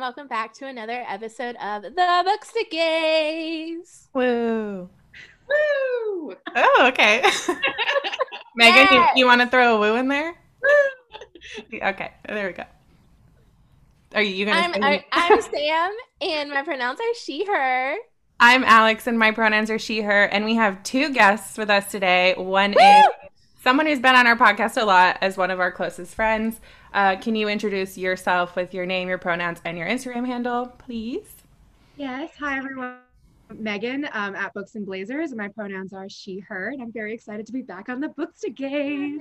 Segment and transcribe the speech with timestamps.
[0.00, 4.08] and welcome back to another episode of The Booksta Gays.
[4.14, 4.88] Woo.
[5.46, 6.34] Woo!
[6.56, 7.22] Oh, okay.
[8.56, 9.12] Megan, you, Yes.
[9.16, 10.34] you want to throw a woo in there?
[11.82, 12.64] okay, there we go.
[14.14, 14.58] Are you gonna?
[14.58, 15.92] I'm, say- I'm Sam,
[16.22, 17.96] and my pronouns are she, her.
[18.38, 21.90] I'm Alex, and my pronouns are she, her, and we have two guests with us
[21.90, 22.34] today.
[22.38, 22.80] One Woo!
[22.80, 23.04] is
[23.62, 26.58] someone who's been on our podcast a lot as one of our closest friends.
[26.92, 31.36] Uh, can you introduce yourself with your name, your pronouns, and your Instagram handle, please?
[31.96, 32.30] Yes.
[32.38, 32.98] Hi, everyone.
[33.54, 35.32] Megan um, at Books and Blazers.
[35.32, 36.68] and My pronouns are she, her.
[36.68, 39.20] And I'm very excited to be back on the Booksta Gays.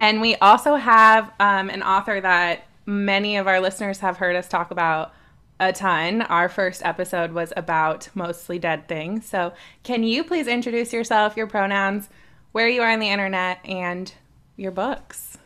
[0.00, 4.48] And we also have um, an author that many of our listeners have heard us
[4.48, 5.12] talk about
[5.60, 6.22] a ton.
[6.22, 9.24] Our first episode was about mostly dead things.
[9.24, 9.52] So,
[9.84, 12.08] can you please introduce yourself, your pronouns,
[12.52, 14.12] where you are on the internet, and
[14.56, 15.38] your books?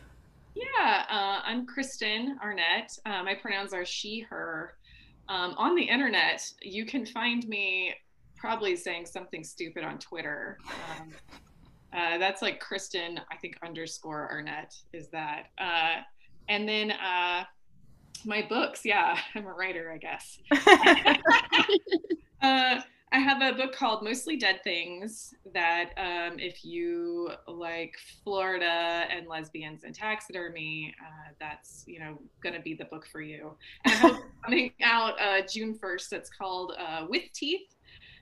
[0.59, 2.91] Yeah, uh, I'm Kristen Arnett.
[3.05, 4.75] Uh, my pronouns are she, her.
[5.29, 7.93] Um, on the internet, you can find me
[8.35, 10.57] probably saying something stupid on Twitter.
[10.67, 11.11] Um,
[11.93, 15.47] uh, that's like Kristen, I think, underscore Arnett is that.
[15.57, 16.01] Uh,
[16.49, 17.45] and then uh,
[18.25, 20.39] my books, yeah, I'm a writer, I guess.
[23.11, 29.27] I have a book called Mostly Dead Things that, um, if you like Florida and
[29.27, 33.55] lesbians and taxidermy, uh, that's you know going to be the book for you.
[33.85, 36.11] And I have coming out uh, June first.
[36.11, 37.67] That's called uh, With Teeth.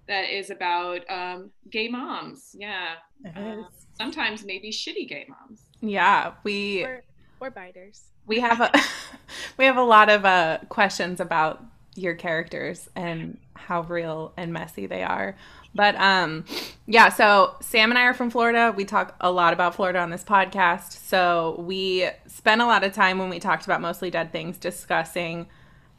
[0.07, 2.55] That is about um, gay moms.
[2.57, 2.93] Yeah,
[3.35, 3.63] Uh,
[3.97, 5.63] sometimes maybe shitty gay moms.
[5.81, 7.03] yeah, we Or,
[7.41, 8.03] or biters.
[8.25, 8.71] we have a
[9.57, 11.61] we have a lot of uh, questions about
[11.97, 15.35] your characters and how real and messy they are.
[15.75, 16.45] But um,
[16.85, 18.73] yeah, so Sam and I are from Florida.
[18.75, 20.93] We talk a lot about Florida on this podcast.
[20.93, 25.47] So we spent a lot of time when we talked about mostly dead things discussing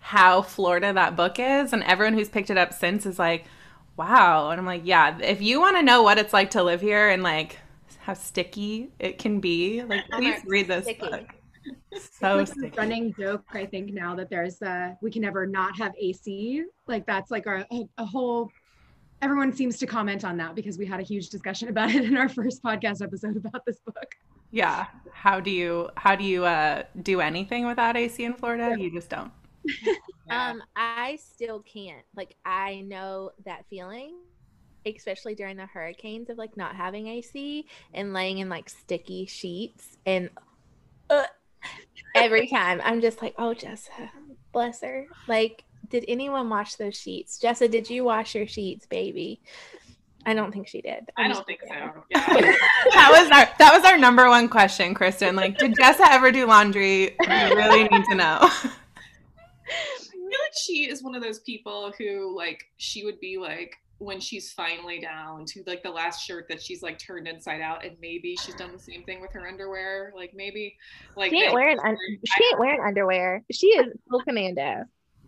[0.00, 3.44] how Florida that book is, and everyone who's picked it up since is like,
[3.96, 4.50] wow.
[4.50, 7.08] And I'm like, yeah, if you want to know what it's like to live here
[7.08, 7.58] and like
[8.00, 11.00] how sticky it can be, like please read this Sticky.
[11.00, 11.34] book.
[11.92, 12.76] So Like a sticky.
[12.76, 16.64] running joke, I think, now that there's uh we can never not have AC.
[16.86, 18.50] Like that's like our a, a whole
[19.20, 22.16] everyone seems to comment on that because we had a huge discussion about it in
[22.16, 24.14] our first podcast episode about this book.
[24.50, 24.86] Yeah.
[25.12, 28.76] How do you how do you uh do anything without AC in Florida?
[28.78, 29.32] You just don't.
[29.82, 29.94] Yeah.
[30.30, 32.04] Um, I still can't.
[32.14, 34.14] Like, I know that feeling,
[34.84, 39.96] especially during the hurricanes of like not having AC and laying in like sticky sheets.
[40.04, 40.28] And
[41.08, 41.24] uh,
[42.14, 44.10] every time I'm just like, oh, Jessa,
[44.52, 45.06] bless her.
[45.26, 47.38] Like, did anyone wash those sheets?
[47.42, 49.40] Jessa, did you wash your sheets, baby?
[50.26, 51.08] I don't think she did.
[51.16, 51.90] I I'm don't think kidding.
[51.94, 52.04] so.
[52.10, 52.26] Yeah.
[52.92, 55.36] That was our that was our number one question, Kristen.
[55.36, 57.16] Like, did Jessa ever do laundry?
[57.20, 58.38] We really need to know.
[58.42, 58.48] I
[59.68, 64.20] feel like she is one of those people who like she would be like when
[64.20, 67.96] she's finally down to like the last shirt that she's like turned inside out and
[68.00, 70.76] maybe she's done the same thing with her underwear like maybe
[71.16, 73.42] like She ain't they- wearing un- she ain't wearing underwear.
[73.50, 74.84] She is full commando.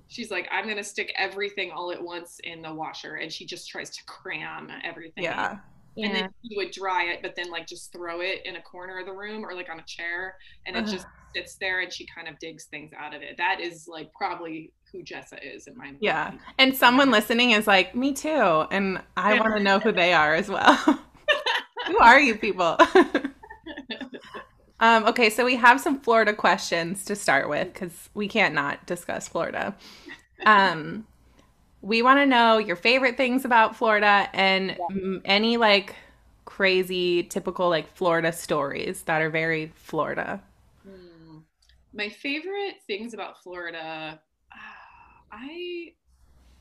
[0.07, 3.69] she's like i'm gonna stick everything all at once in the washer and she just
[3.69, 5.31] tries to cram everything in.
[5.31, 5.51] Yeah.
[5.51, 5.59] and
[5.97, 6.13] Yeah.
[6.13, 9.07] then she would dry it but then like just throw it in a corner of
[9.07, 10.89] the room or like on a chair and it Ugh.
[10.91, 14.13] just sits there and she kind of digs things out of it that is like
[14.15, 15.99] probably who jessa is in my mind.
[16.01, 16.29] Yeah.
[16.29, 16.45] opinion.
[16.59, 18.29] And someone listening is like, me too.
[18.71, 20.75] And I want to know who they are as well.
[21.87, 22.77] who are you people?
[24.81, 28.87] um, okay, so we have some Florida questions to start with because we can't not
[28.87, 29.77] discuss Florida.
[30.45, 31.07] Um,
[31.83, 35.95] we want to know your favorite things about Florida and mm, any like
[36.45, 40.43] crazy, typical like Florida stories that are very Florida.
[41.93, 44.21] My favorite things about Florida,
[44.53, 45.93] ah, I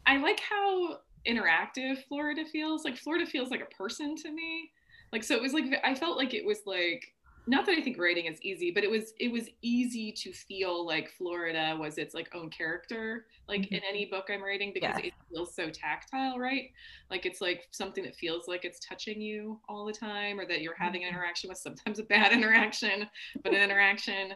[0.08, 2.86] I like how interactive Florida feels.
[2.86, 4.72] Like Florida feels like a person to me.
[5.14, 7.04] Like so it was like I felt like it was like
[7.48, 10.86] not that I think writing is easy, but it was it was easy to feel
[10.86, 15.00] like Florida was its like own character, like in any book I'm writing because Yeah.
[15.00, 16.70] it feels so tactile, right?
[17.10, 20.62] Like it's like something that feels like it's touching you all the time, or that
[20.62, 23.08] you're having an interaction with sometimes a bad interaction,
[23.44, 24.34] but an interaction.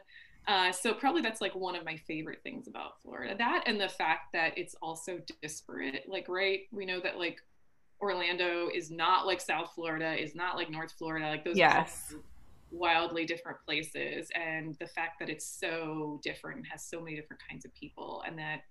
[0.48, 3.36] Uh, so probably that's like one of my favorite things about Florida.
[3.38, 6.04] That and the fact that it's also disparate.
[6.07, 6.62] Like, right?
[6.72, 7.40] We know that like
[8.01, 11.28] Orlando is not like South Florida, is not like North Florida.
[11.30, 12.13] Like those Yes.
[12.13, 12.19] are
[12.72, 14.30] wildly different places.
[14.36, 18.24] And the fact that it's so different, and has so many different kinds of people,
[18.28, 18.62] and that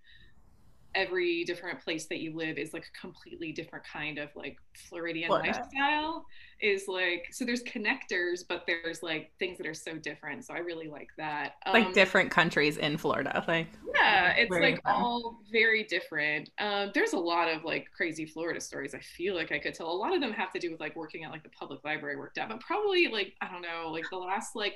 [0.95, 4.57] every different place that you live is like a completely different kind of like
[4.89, 5.49] Floridian Florida.
[5.49, 6.27] lifestyle.
[6.61, 10.45] Is like so there's connectors, but there's like things that are so different.
[10.45, 11.55] So I really like that.
[11.73, 13.45] like Um, different countries in Florida.
[13.49, 16.51] Like yeah, it's like all very different.
[16.59, 18.95] Um, there's a lot of like crazy Florida stories.
[18.95, 19.91] I feel like I could tell.
[19.91, 22.15] A lot of them have to do with like working at like the public library
[22.15, 24.75] I worked at, but probably like I don't know, like the last like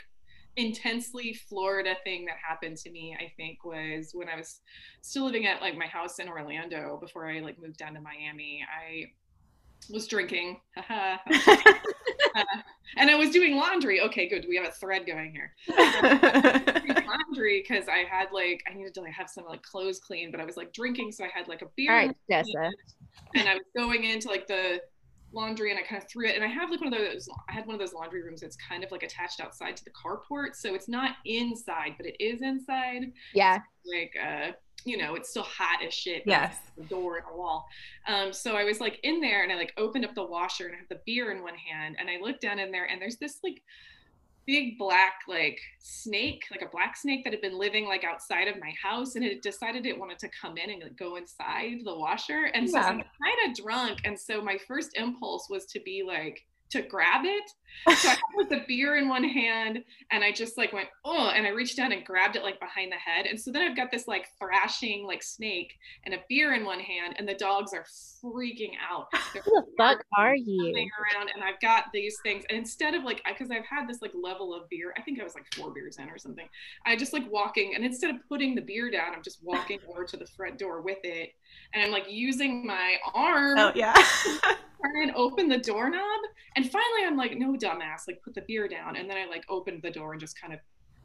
[0.56, 4.60] intensely Florida thing that happened to me, I think, was when I was
[5.02, 8.64] still living at like my house in Orlando before I like moved down to Miami.
[8.64, 9.06] I
[9.92, 10.60] was drinking,
[10.90, 11.16] uh,
[12.96, 14.00] and I was doing laundry.
[14.00, 14.46] Okay, good.
[14.48, 15.54] We have a thread going here
[17.06, 20.40] laundry because I had like I needed to like have some like clothes clean, but
[20.40, 22.70] I was like drinking, so I had like a beer, All right, Jessa.
[23.34, 24.80] and I was going into like the
[25.36, 27.28] laundry and I kind of threw it, and I have like one of those.
[27.48, 29.90] I had one of those laundry rooms that's kind of like attached outside to the
[29.90, 33.12] carport, so it's not inside, but it is inside.
[33.34, 33.60] Yeah.
[33.86, 34.52] Like uh,
[34.84, 36.22] you know, it's still hot as shit.
[36.26, 36.56] yes.
[36.78, 37.66] a door and a wall.
[38.06, 40.74] Um, so I was like in there and I like opened up the washer and
[40.76, 43.16] I have the beer in one hand and I looked down in there and there's
[43.16, 43.60] this like
[44.46, 48.60] big black like snake, like a black snake that had been living like outside of
[48.60, 51.94] my house and it decided it wanted to come in and like, go inside the
[51.94, 52.44] washer.
[52.54, 52.86] And so Yeah.
[52.86, 54.00] I'm kind of drunk.
[54.04, 57.50] And so my first impulse was to be like, to grab it.
[57.98, 61.30] So I had like the beer in one hand and I just like went, oh,
[61.34, 63.26] and I reached down and grabbed it like behind the head.
[63.26, 65.72] And so then I've got this like thrashing like snake
[66.04, 67.84] and a beer in one hand, and the dogs are
[68.24, 69.08] freaking out.
[69.32, 70.88] They're Who the fuck are you?
[71.14, 72.44] around, and I've got these things.
[72.48, 75.24] And instead of like, because I've had this like level of beer, I think I
[75.24, 76.48] was like four beers in or something.
[76.84, 80.04] I just like walking, and instead of putting the beer down, I'm just walking over
[80.04, 81.30] to the front door with it,
[81.74, 83.94] and I'm like using my arm Oh yeah.
[84.82, 86.20] and open the doorknob.
[86.54, 88.96] And finally, I'm like, no, dumbass, like put the beer down.
[88.96, 90.60] And then I like opened the door and just kind of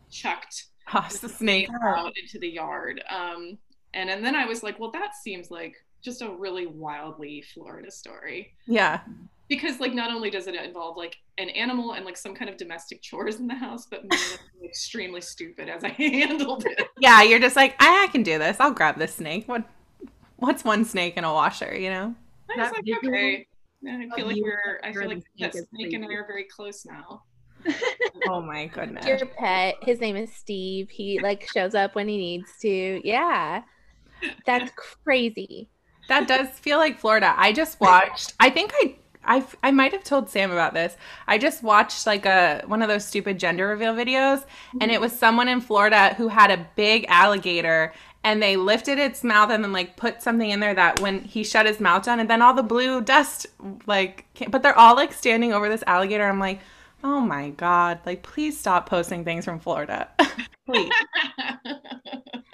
[0.09, 3.03] chucked Toss the snake out into the yard.
[3.09, 3.57] Um,
[3.93, 7.91] and, and then I was like, well, that seems like just a really wildly Florida
[7.91, 8.53] story.
[8.65, 9.01] Yeah.
[9.47, 12.57] Because like not only does it involve like an animal and like some kind of
[12.57, 14.03] domestic chores in the house, but
[14.63, 16.87] extremely stupid as I handled it.
[16.99, 18.57] Yeah, you're just like, I, I can do this.
[18.59, 19.47] I'll grab this snake.
[19.47, 19.63] What
[20.41, 22.15] what's one snake in a washer, you know?
[22.49, 23.47] I was like, visual okay.
[23.87, 26.13] I feel like you we're I feel like the snake that is snake and I
[26.13, 27.23] are very close now.
[28.27, 29.05] Oh my goodness.
[29.05, 30.89] Your pet, his name is Steve.
[30.91, 33.01] He like shows up when he needs to.
[33.03, 33.63] Yeah.
[34.45, 34.71] That's
[35.03, 35.69] crazy.
[36.07, 37.33] That does feel like Florida.
[37.35, 38.33] I just watched.
[38.39, 40.95] I think I I I might have told Sam about this.
[41.27, 44.45] I just watched like a one of those stupid gender reveal videos
[44.79, 45.01] and it mm-hmm.
[45.01, 49.63] was someone in Florida who had a big alligator and they lifted its mouth and
[49.63, 52.41] then like put something in there that when he shut his mouth down and then
[52.41, 53.47] all the blue dust
[53.87, 56.27] like came, but they're all like standing over this alligator.
[56.27, 56.59] I'm like,
[57.03, 60.09] "Oh my god, like please stop posting things from Florida."
[60.65, 60.91] please.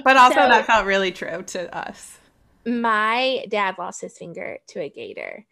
[0.04, 2.18] But also So- that felt really true to us.
[2.66, 5.46] my dad lost his finger to a gator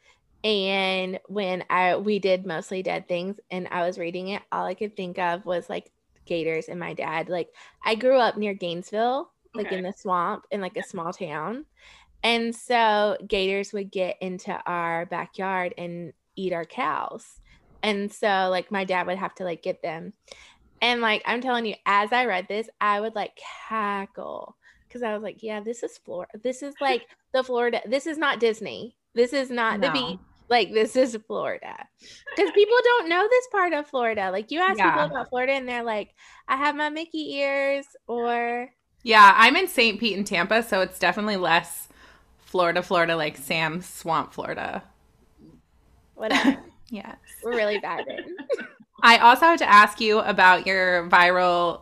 [0.44, 4.74] and when i we did mostly dead things and i was reading it all i
[4.74, 5.92] could think of was like
[6.26, 7.48] gators and my dad like
[7.86, 11.66] i grew up near gainesville like in the swamp in like a small town
[12.24, 17.40] and so gators would get into our backyard and eat our cows
[17.84, 20.14] and so like my dad would have to like get them
[20.82, 23.38] and like i'm telling you as i read this i would like
[23.70, 24.56] cackle
[24.96, 26.32] because I was like, yeah, this is Florida.
[26.42, 27.02] This is like
[27.34, 27.82] the Florida.
[27.86, 28.96] This is not Disney.
[29.14, 30.20] This is not the beach.
[30.50, 31.76] Like this is Florida.
[32.36, 34.32] Because people don't know this part of Florida.
[34.32, 34.92] Like you ask Yeah.
[34.92, 36.12] people about Florida and they're like,
[36.48, 38.70] I have my Mickey ears or
[39.06, 40.00] Yeah, I'm in St.
[40.00, 41.88] Pete and Tampa, so it's definitely less
[42.40, 44.84] Florida, Florida, like Sam's Swamp, Florida.
[46.16, 46.58] whatever.
[46.92, 47.16] Yeah.
[47.44, 48.06] We're really bad
[49.02, 51.82] I also have to ask you about your viral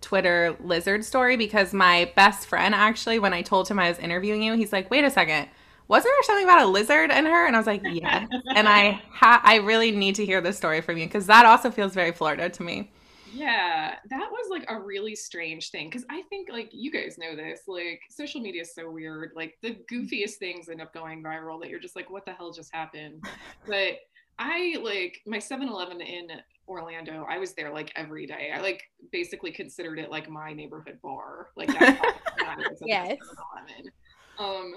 [0.00, 4.42] Twitter lizard story because my best friend actually, when I told him I was interviewing
[4.42, 5.48] you, he's like, "Wait a second,
[5.88, 8.26] wasn't there something about a lizard in her?" And I was like, yeah.
[8.54, 11.70] and I ha- I really need to hear this story from you because that also
[11.70, 12.90] feels very Florida to me.
[13.32, 17.34] Yeah, that was like a really strange thing because I think like you guys know
[17.34, 19.32] this, like social media is so weird.
[19.34, 22.52] Like the goofiest things end up going viral that you're just like, what the hell
[22.52, 23.24] just happened?
[23.66, 24.00] But
[24.38, 26.28] I like my 7-Eleven in
[26.68, 28.50] Orlando, I was there like every day.
[28.54, 31.48] I like basically considered it like my neighborhood bar.
[31.56, 33.16] Like that's how it was Yes.
[33.56, 33.92] 7-Eleven.
[34.38, 34.74] Um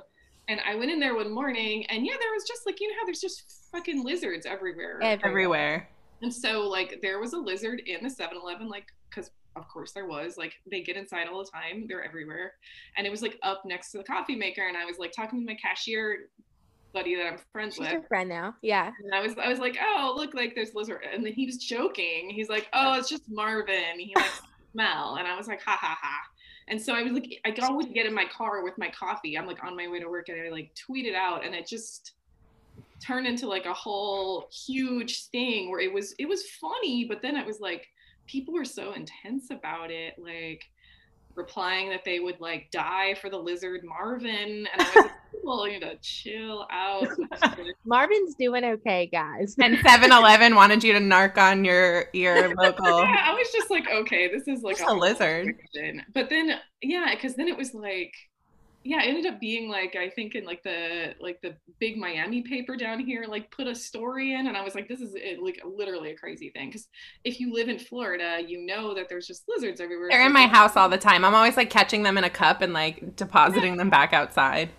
[0.47, 2.95] and I went in there one morning and yeah, there was just like you know
[2.99, 4.99] how there's just fucking lizards everywhere.
[5.01, 5.89] Everywhere.
[6.21, 10.07] And so like there was a lizard in the 7-Eleven, like because of course there
[10.07, 10.37] was.
[10.37, 11.85] Like they get inside all the time.
[11.87, 12.53] They're everywhere.
[12.97, 14.67] And it was like up next to the coffee maker.
[14.67, 16.29] And I was like talking to my cashier
[16.93, 17.91] buddy that I'm friends She's with.
[17.91, 18.55] your friend now.
[18.61, 18.91] Yeah.
[19.03, 21.01] And I was I was like, oh look, like there's lizard.
[21.11, 22.29] And then he was joking.
[22.29, 23.99] He's like, oh, it's just Marvin.
[23.99, 24.25] He like
[24.71, 25.15] smell.
[25.15, 26.19] And I was like, ha ha ha.
[26.67, 29.37] And so I was like, I could always get in my car with my coffee.
[29.37, 31.67] I'm like on my way to work and I like tweet it out and it
[31.67, 32.13] just
[33.01, 37.35] turned into like a whole huge thing where it was it was funny, but then
[37.35, 37.85] it was like
[38.27, 40.63] people were so intense about it, like
[41.35, 44.65] replying that they would like die for the lizard Marvin.
[44.71, 47.09] And I was like, people need to chill out.
[47.85, 49.55] Marvin's doing okay, guys.
[49.59, 53.01] And 7-Eleven wanted you to narc on your your local.
[53.01, 55.55] yeah, I was just like, okay, this is like Just a lizard.
[55.73, 56.03] fiction.
[56.13, 58.13] But then, yeah, because then it was like,
[58.87, 62.43] yeah, it ended up being like I think in like the like the big Miami
[62.43, 65.41] paper down here like put a story in, and I was like, this is it,
[65.41, 66.69] like literally a crazy thing.
[66.69, 66.87] Because
[67.23, 70.09] if you live in Florida, you know that there's just lizards everywhere.
[70.11, 71.25] They're So in my house all the time.
[71.25, 74.69] I'm always like catching them in a cup and like depositing them back outside.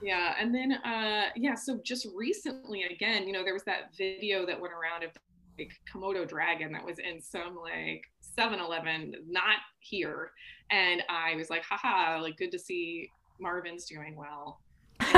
[0.00, 4.46] Yeah, and then uh yeah, so just recently again, you know, there was that video
[4.46, 5.10] that went around of
[5.58, 8.04] like Komodo dragon that was in some like
[8.38, 10.30] 7-Eleven, not here.
[10.70, 14.60] And I was like, haha, like good to see Marvin's doing well.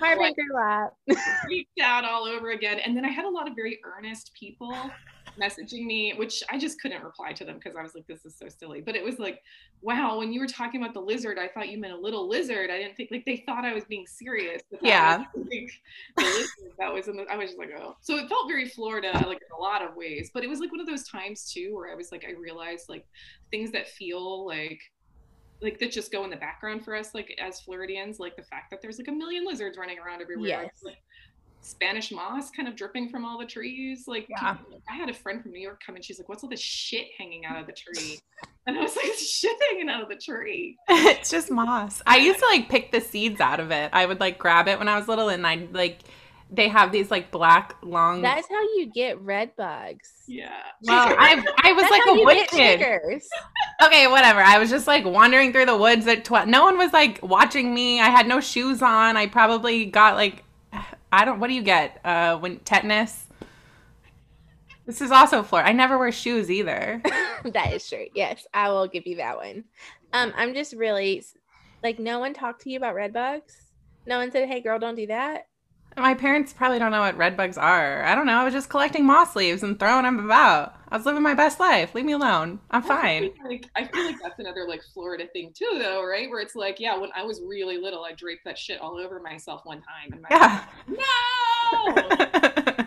[0.00, 0.96] Marvin grew up.
[1.44, 2.78] freaked out all over again.
[2.78, 4.74] And then I had a lot of very earnest people
[5.40, 8.36] messaging me, which I just couldn't reply to them because I was like, this is
[8.36, 8.80] so silly.
[8.80, 9.40] But it was like,
[9.82, 12.70] wow, when you were talking about the lizard, I thought you meant a little lizard.
[12.70, 14.62] I didn't think like they thought I was being serious.
[14.80, 15.24] Yeah.
[15.34, 15.70] was, like,
[16.18, 17.96] lizard that was in the, I was just like, oh.
[18.00, 20.30] So it felt very Florida, like in a lot of ways.
[20.32, 22.88] But it was like one of those times too where I was like, I realized
[22.88, 23.06] like
[23.50, 24.80] things that feel like
[25.60, 28.70] like that just go in the background for us, like as Floridians, like the fact
[28.70, 30.48] that there's like a million lizards running around everywhere.
[30.64, 30.70] Yes.
[30.82, 30.98] Like,
[31.62, 34.04] Spanish moss kind of dripping from all the trees.
[34.06, 34.52] Like Yeah.
[34.52, 36.60] people- I had a friend from New York come and she's like, "What's all this
[36.60, 38.18] shit hanging out of the tree?"
[38.66, 42.02] And I was like, "Shit hanging out of the tree." it's just moss.
[42.06, 43.88] I used to like pick the seeds out of it.
[43.94, 46.00] I would like grab it when I was little and i'd like
[46.50, 50.12] they have these like black long That's how you get red bugs.
[50.28, 50.52] Yeah.
[50.82, 52.80] well, I I was That's like how a you wood kid.
[53.82, 54.40] Okay, whatever.
[54.40, 56.48] I was just like wandering through the woods at 12.
[56.48, 58.00] No one was like watching me.
[58.00, 59.16] I had no shoes on.
[59.16, 60.44] I probably got like
[61.12, 62.00] I don't what do you get?
[62.04, 63.26] Uh when tetanus?
[64.86, 65.70] This is also Florida.
[65.70, 67.00] I never wear shoes either.
[67.44, 68.06] that is true.
[68.14, 69.64] Yes, I will give you that one.
[70.12, 71.24] Um, I'm just really
[71.82, 73.56] like no one talked to you about red bugs.
[74.06, 75.46] No one said, "Hey, girl, don't do that."
[75.96, 78.02] My parents probably don't know what red bugs are.
[78.04, 78.34] I don't know.
[78.34, 80.76] I was just collecting moss leaves and throwing them about.
[80.88, 81.94] I was living my best life.
[81.94, 82.58] Leave me alone.
[82.70, 83.30] I'm fine.
[83.44, 86.28] Like, I feel like that's another like Florida thing too, though, right?
[86.28, 89.20] Where it's like, yeah, when I was really little, I draped that shit all over
[89.20, 90.64] myself one time, and my Yeah.
[90.88, 92.86] no,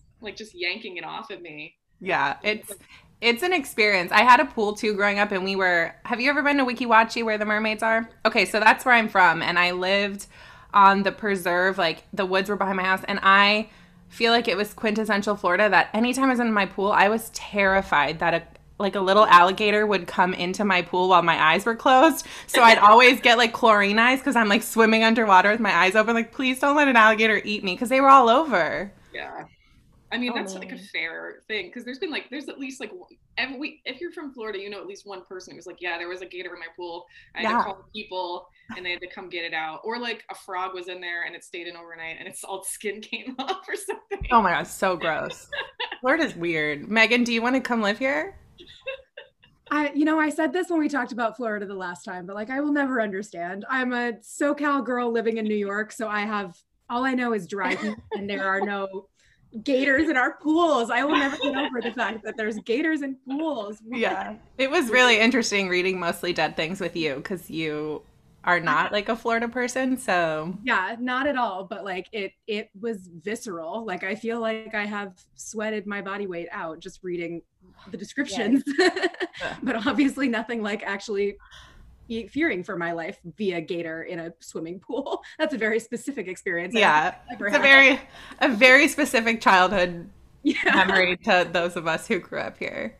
[0.20, 1.76] like just yanking it off of me.
[2.00, 2.72] yeah, it's
[3.20, 4.12] it's an experience.
[4.12, 6.64] I had a pool too growing up and we were Have you ever been to
[6.64, 8.08] Weeki Wachee where the mermaids are?
[8.24, 10.26] Okay, so that's where I'm from and I lived
[10.74, 13.70] on the preserve like the woods were behind my house and I
[14.08, 17.30] feel like it was quintessential Florida that anytime I was in my pool, I was
[17.30, 18.42] terrified that a
[18.80, 22.24] like a little alligator would come into my pool while my eyes were closed.
[22.46, 25.96] So I'd always get like chlorine eyes because I'm like swimming underwater with my eyes
[25.96, 26.14] open.
[26.14, 28.92] Like, please don't let an alligator eat me because they were all over.
[29.12, 29.46] Yeah.
[30.10, 32.80] I mean, Oh, that's like a fair thing because there's been like, there's at least
[32.80, 35.66] like, one- every if you're from Florida, you know at least one person who was
[35.66, 37.04] like, yeah, there was a gator in my pool.
[37.34, 37.58] I had Yeah.
[37.58, 39.80] to call the people and they had to come get it out.
[39.84, 42.62] Or like a frog was in there and it stayed in overnight and its all
[42.68, 44.26] skin came off or something.
[44.32, 45.48] Oh my god, so gross.
[46.00, 46.88] Florida's weird.
[46.88, 48.38] Megan, do you want to come live here?
[49.70, 52.34] I, you know, I said this when we talked about Florida the last time, but
[52.34, 53.66] like, I will never understand.
[53.68, 56.56] I'm a SoCal girl living in New York, so I have
[56.88, 59.08] all I know is dry heat, and there are no
[59.62, 60.90] gators in our pools.
[60.90, 63.78] I will never get over the fact that there's gators in pools.
[63.90, 64.34] Yeah.
[64.58, 68.02] It was really interesting reading mostly dead things with you because you
[68.44, 69.96] are not like a Florida person.
[69.96, 71.64] So Yeah, not at all.
[71.64, 73.84] But like, it it was visceral.
[73.84, 77.42] Like, I feel like I have sweated my body weight out just reading
[77.90, 78.62] the descriptions.
[79.62, 81.36] but obviously, nothing like actually
[82.30, 85.22] fearing for my life via gator in a swimming pool.
[85.38, 86.74] That's a very specific experience.
[86.74, 87.64] I yeah, never it's a had.
[87.64, 88.00] very
[88.40, 90.08] a very specific childhood
[90.42, 90.56] yeah.
[90.64, 92.96] memory to those of us who grew up here.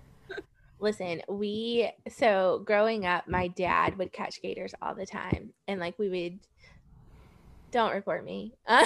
[0.80, 5.98] Listen, we so growing up, my dad would catch gators all the time, and like
[5.98, 6.38] we would.
[7.70, 8.54] Don't report me.
[8.68, 8.80] um,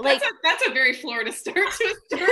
[0.00, 2.28] like that's, a, that's a very Florida start to a story.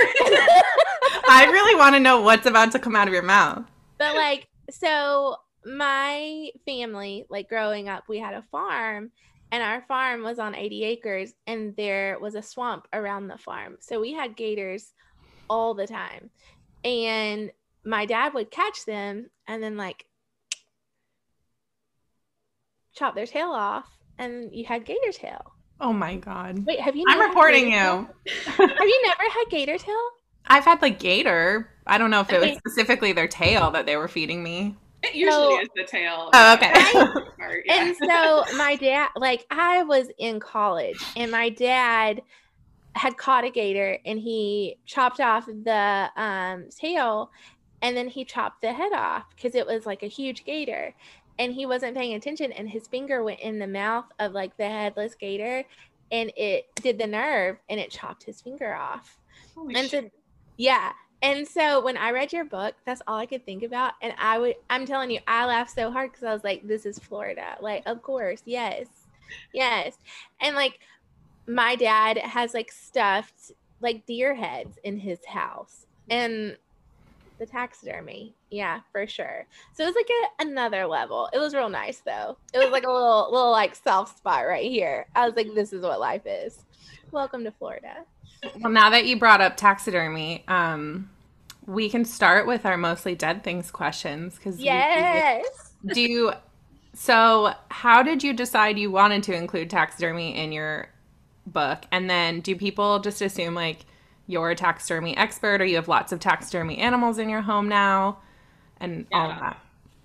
[1.27, 3.65] I really want to know what's about to come out of your mouth.
[3.99, 9.11] but like so my family like growing up we had a farm
[9.51, 13.77] and our farm was on 80 acres and there was a swamp around the farm
[13.79, 14.93] so we had gators
[15.49, 16.29] all the time
[16.83, 17.51] and
[17.83, 20.05] my dad would catch them and then like
[22.95, 23.85] chop their tail off
[24.17, 25.53] and you had gator tail
[25.83, 26.63] Oh my god.
[26.65, 27.71] wait have you I'm reporting you.
[27.71, 28.07] have
[28.59, 29.99] you never had gator tail
[30.47, 31.69] I've had like gator.
[31.85, 34.75] I don't know if it was specifically their tail that they were feeding me.
[35.03, 36.29] It usually So- is the tail.
[36.33, 36.71] Oh, okay.
[37.37, 37.85] Part, yeah.
[37.85, 42.21] And so my dad, like I was in college, and my dad
[42.93, 47.31] had caught a gator, and he chopped off the um, tail,
[47.81, 50.93] and then he chopped the head off because it was like a huge gator,
[51.39, 54.67] and he wasn't paying attention, and his finger went in the mouth of like the
[54.67, 55.63] headless gator,
[56.11, 59.17] and it did the nerve, and it chopped his finger off.
[59.55, 60.09] Holy and so
[60.57, 64.13] yeah and so when i read your book that's all i could think about and
[64.17, 66.97] i would i'm telling you i laughed so hard because i was like this is
[66.99, 67.57] florida.
[67.61, 68.87] Like of course yes
[69.53, 69.97] yes.
[70.39, 70.79] And like
[71.47, 73.51] my dad has like stuffed
[73.81, 76.55] like deer heads in his house and
[77.39, 79.45] the taxidermy yeah for sure.
[79.73, 81.29] So it was like a, another level.
[81.33, 82.37] It was real nice though.
[82.53, 85.07] It was like a little little like soft spot right here.
[85.15, 86.65] I was like this is what life is.
[87.11, 88.05] Welcome to florida
[88.59, 91.09] Well, now that you brought up taxidermy, um,
[91.65, 95.45] we can start with our mostly dead things questions because yes.
[95.93, 96.33] do you,
[96.93, 100.89] so how did you decide you wanted to include taxidermy in your
[101.45, 101.85] book?
[101.91, 103.85] And then do people just assume like
[104.27, 108.19] you're a taxidermy expert or you have lots of taxidermy animals in your home now
[108.79, 109.57] and all that?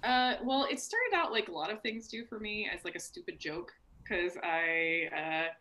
[0.05, 2.95] Uh, well, it started out like a lot of things do for me as like
[2.95, 5.53] a stupid joke because I, uh,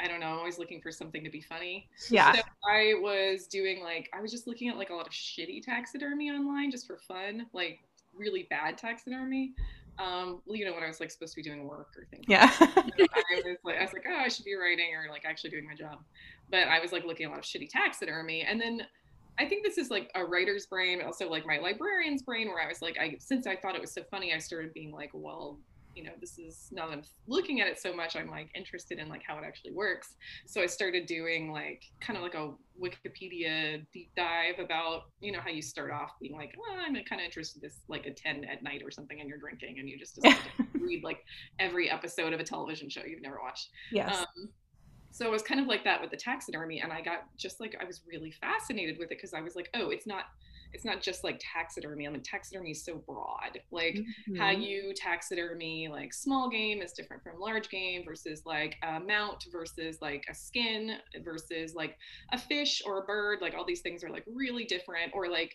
[0.00, 1.88] I don't know, I'm always looking for something to be funny.
[2.10, 5.12] yeah So I was doing like I was just looking at like a lot of
[5.12, 7.80] shitty taxidermy online just for fun, like
[8.14, 9.52] really bad taxidermy.
[9.98, 12.24] Um, well, you know, when I was like supposed to be doing work or things.
[12.26, 12.66] yeah I
[13.44, 15.74] was like, I was like, oh, I should be writing or like actually doing my
[15.74, 15.98] job.
[16.50, 18.86] But I was like looking at a lot of shitty taxidermy, and then
[19.38, 22.68] I think this is like a writer's brain, also like my librarian's brain, where I
[22.68, 25.58] was like, I since I thought it was so funny, I started being like, well,
[25.94, 28.98] you know, this is now that I'm looking at it so much, I'm like interested
[28.98, 30.14] in like how it actually works.
[30.46, 35.40] So I started doing like kind of like a Wikipedia deep dive about, you know,
[35.40, 38.16] how you start off being like, well, I'm kind of interested in this like at
[38.16, 41.24] 10 at night or something, and you're drinking, and you just decide to read like
[41.58, 43.68] every episode of a television show you've never watched.
[43.90, 44.48] yes Um,
[45.12, 47.76] so it was kind of like that with the taxidermy, and I got just like
[47.80, 50.24] I was really fascinated with it because I was like, oh, it's not,
[50.72, 52.06] it's not just like taxidermy.
[52.06, 53.58] I mean, taxidermy is so broad.
[53.70, 54.02] Like
[54.36, 54.60] how Mm-hmm.
[54.62, 59.98] you taxidermy like small game is different from large game versus like a mount versus
[60.00, 61.96] like a skin versus like
[62.32, 63.40] a fish or a bird.
[63.40, 65.12] Like all these things are like really different.
[65.14, 65.54] Or like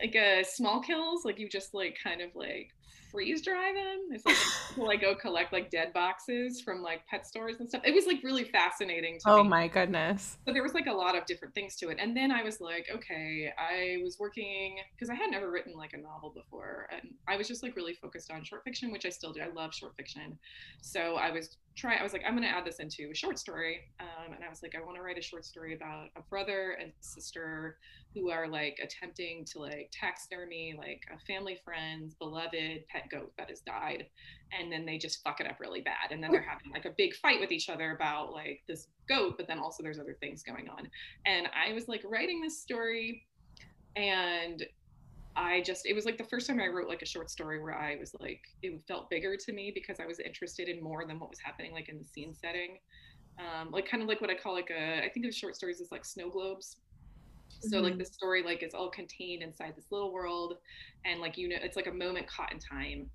[0.00, 2.70] like a small kills, like you just like kind of like
[3.14, 4.08] freeze dry them.
[4.10, 4.36] It's like
[4.68, 7.82] people like go collect like dead boxes from like pet stores and stuff.
[7.84, 9.48] It was like really fascinating to oh me.
[9.50, 11.98] my goodness But there was like a lot of different things to it.
[12.00, 15.92] And then I was like, okay, I was working because I had never written like
[15.92, 16.88] a novel before.
[16.90, 19.40] And I was just like really focused on short fiction, which I still do.
[19.40, 20.36] I love short fiction.
[20.82, 23.38] So I was trying, I was like, I'm going to add this into a short
[23.38, 23.80] story.
[24.00, 26.76] Um, and I was like, I want to write a short story about a brother
[26.80, 27.76] and sister
[28.14, 33.32] who are like attempting to like tax taxidermy like a family friend's beloved pet goat
[33.38, 34.06] that has died
[34.58, 36.94] and then they just fuck it up really bad and then they're having like a
[36.96, 40.42] big fight with each other about like this goat but then also there's other things
[40.42, 40.88] going on.
[41.26, 43.26] And i was like writing this story
[43.96, 44.64] and
[45.36, 47.76] i just it was like the first time i wrote like a short story where
[47.76, 51.18] i was like it felt bigger to me because i was interested in more than
[51.18, 52.78] what was happening like in the scene setting.
[53.36, 55.80] Um, like kind of like what i call like a i think of short stories
[55.80, 56.76] as like snow globes
[57.60, 57.98] so like Mhm.
[57.98, 60.58] the story like is all contained inside this little world
[61.04, 63.10] and like you know it's like a moment caught in time.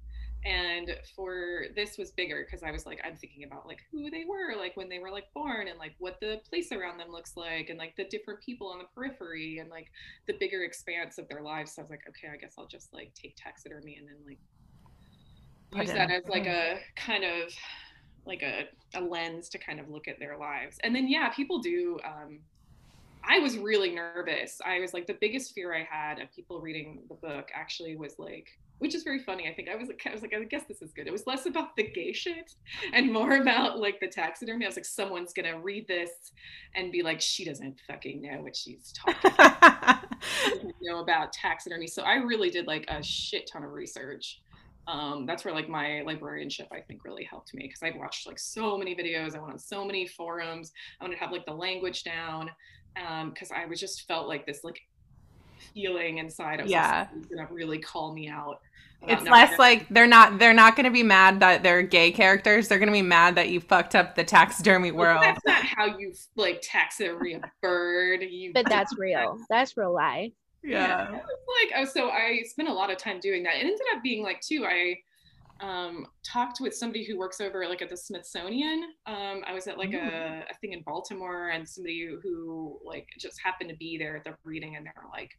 [0.45, 4.23] And for this was bigger because i was like i'm thinking about like who they
[4.27, 7.35] were like when they were like born and like what the place around them looks
[7.35, 9.87] like and like the different people on the periphery and like
[10.27, 11.75] the bigger expanse of their lives.
[11.75, 14.39] So i was like okay i guess i'll just like take taxidermy and then like
[15.71, 17.53] use that as like a kind of
[18.25, 18.65] like a,
[18.97, 20.77] a lens to kind of look at their lives.
[20.83, 22.39] And then yeah people do um
[23.23, 24.59] I was really nervous.
[24.65, 28.17] I was like the biggest fear I had of people reading the book actually was
[28.17, 28.47] like
[28.79, 29.45] which is very funny.
[29.45, 31.05] I think I was like I was like I guess this is good.
[31.05, 32.55] It was less about the gay shit
[32.93, 34.65] and more about like the taxidermy.
[34.65, 36.11] I was like someone's to read this
[36.75, 39.31] and be like she doesn't fucking know what she's talking
[40.49, 41.87] doesn't know about taxidermy.
[41.87, 44.41] So I really did like a shit ton of research.
[44.87, 48.39] Um, that's where like my librarianship I think really helped me because I watched like
[48.39, 49.35] so many videos.
[49.35, 50.71] I went on so many forums.
[50.99, 52.49] I wanted to have like the language down
[52.95, 54.81] Um, because I was just felt like this like
[55.73, 56.59] feeling inside.
[56.59, 57.07] I was Yeah.
[57.13, 58.61] like, gonna really call me out.
[59.07, 61.81] It's not less knowing- like they're not they're not going to be mad that they're
[61.83, 62.67] gay characters.
[62.67, 65.21] They're going to be mad that you fucked up the taxidermy world.
[65.23, 68.21] That's not how you like taxidermy a bird.
[68.23, 71.15] You but that's real that's real life Yeah.
[71.15, 73.55] It's like oh, so I spent a lot of time doing that.
[73.55, 74.65] It ended up being like too.
[74.67, 74.97] I
[75.61, 78.83] um, talked with somebody who works over like at the Smithsonian.
[79.05, 83.07] Um, I was at like a, a thing in Baltimore, and somebody who, who like
[83.17, 85.31] just happened to be there at the reading, and they were like,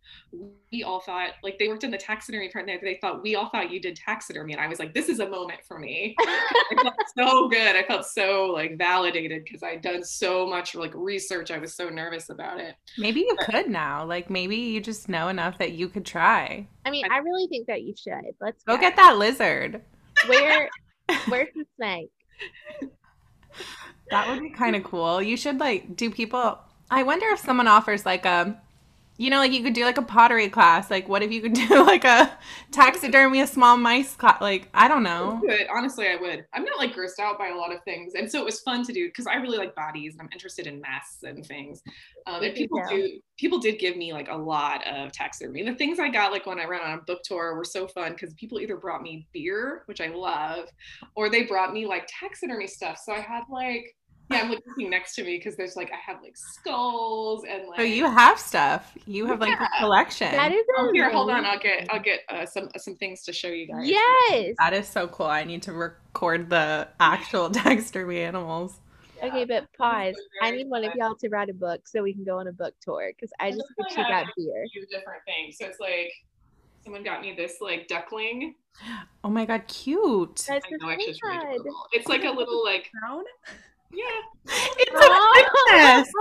[0.73, 2.81] "We all thought like they worked in the taxidermy department.
[2.83, 5.29] They thought we all thought you did taxidermy," and I was like, "This is a
[5.29, 7.77] moment for me." I felt so good.
[7.77, 11.51] I felt so like validated because I'd done so much like research.
[11.51, 12.75] I was so nervous about it.
[12.99, 14.05] Maybe you could now.
[14.05, 16.67] Like maybe you just know enough that you could try.
[16.85, 18.35] I mean, I really think that you should.
[18.41, 19.83] Let's Go get that lizard.
[20.27, 20.69] Where
[21.29, 22.11] where's the snake?
[24.11, 25.23] That would be kind of cool.
[25.23, 26.59] You should like do people
[26.91, 28.61] I wonder if someone offers like a
[29.21, 30.91] you know, like you could do like a pottery class.
[30.91, 32.33] Like, what if you could do like a
[32.71, 34.41] taxidermy a small mice class?
[34.41, 35.39] Like, I don't know.
[35.47, 36.47] But honestly, I would.
[36.55, 38.83] I'm not like grossed out by a lot of things, and so it was fun
[38.87, 41.83] to do because I really like bodies and I'm interested in masks and things.
[42.27, 43.21] Um, and people do.
[43.39, 45.65] People did give me like a lot of taxidermy.
[45.65, 48.13] The things I got like when I ran on a book tour were so fun
[48.13, 50.71] because people either brought me beer, which I love,
[51.15, 52.99] or they brought me like taxidermy stuff.
[53.05, 53.95] So I had like
[54.31, 57.81] yeah, I'm looking next to me because there's like I have like skulls and like.
[57.81, 58.97] Oh, you have stuff.
[59.07, 59.67] You have like yeah.
[59.67, 60.31] a collection.
[60.31, 60.65] That is.
[60.79, 61.45] Oh, here, hold on.
[61.45, 63.89] I'll get I'll get uh, some some things to show you guys.
[63.89, 64.55] Yes.
[64.59, 65.27] That is so cool.
[65.27, 68.79] I need to record the actual taxidermy animals.
[69.19, 69.27] Yeah.
[69.27, 70.15] Okay, but pause.
[70.43, 72.53] I need one of y'all to write a book so we can go on a
[72.53, 74.65] book tour because I just think you got beer.
[74.73, 75.59] Few different things.
[75.59, 76.13] So it's like
[76.85, 78.55] someone got me this like duckling.
[79.25, 80.45] Oh my god, cute!
[80.49, 83.25] That's I know, actually, it's, it's like a little like crown.
[83.93, 84.05] Yeah.
[84.47, 86.13] It's a princess.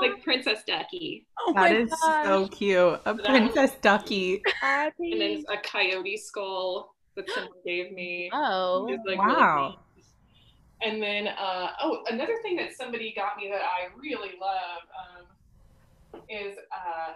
[0.00, 1.26] Like Princess Ducky.
[1.40, 2.24] Oh that is gosh.
[2.24, 3.00] so cute.
[3.04, 4.42] A Princess Ducky.
[4.62, 8.30] And then a coyote skull that someone gave me.
[8.32, 8.88] Oh.
[9.06, 9.64] Like wow.
[9.64, 9.76] Really
[10.84, 16.20] and then, uh, oh, another thing that somebody got me that I really love um,
[16.28, 17.12] is uh,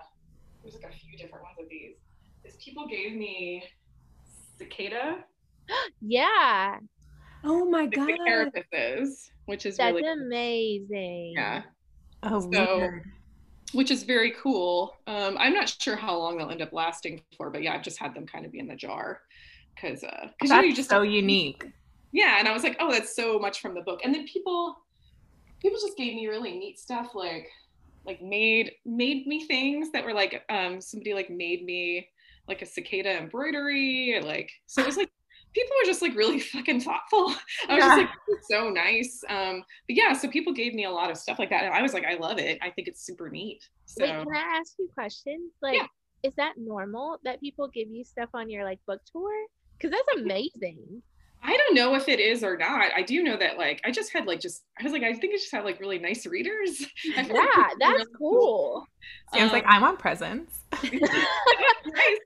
[0.63, 1.97] there's like a few different ones of these.
[2.45, 3.65] Is people gave me
[4.57, 5.25] cicada.
[6.01, 6.77] yeah.
[7.47, 8.09] Oh my like god.
[8.09, 11.35] The carapaces which is that's really amazing.
[11.37, 11.63] Yeah.
[12.23, 13.05] Oh, so, weird.
[13.73, 14.97] Which is very cool.
[15.07, 17.99] Um, I'm not sure how long they'll end up lasting for, but yeah, I've just
[17.99, 19.21] had them kind of be in the jar
[19.75, 21.65] because uh, because you, know, you just so unique.
[22.13, 24.01] Yeah, and I was like, oh, that's so much from the book.
[24.05, 24.77] And then people,
[25.61, 27.49] people just gave me really neat stuff, like
[28.05, 32.09] like made made me things that were like um somebody like made me
[32.47, 35.11] like a cicada embroidery like so it was like
[35.57, 37.35] people were just like really fucking thoughtful.
[37.69, 37.89] I was yeah.
[37.89, 38.09] just like,
[38.51, 39.25] so nice.
[39.29, 41.65] Um, but yeah, so people gave me a lot of stuff like that.
[41.65, 42.59] And I was like, I love it.
[42.63, 43.67] I think it's super neat.
[43.87, 45.53] So Wait, can I ask you questions?
[45.63, 45.87] Like, yeah.
[46.23, 49.33] is that normal that people give you stuff on your like book tour?
[49.79, 51.03] Because that's amazing.
[51.43, 52.91] I don't know if it is or not.
[52.95, 55.33] I do know that like I just had like just I was like I think
[55.33, 56.85] I just had like really nice readers.
[57.05, 57.29] yeah, like
[57.79, 58.41] that's really cool.
[58.41, 58.87] cool.
[59.33, 60.61] Sounds um, like I want presents.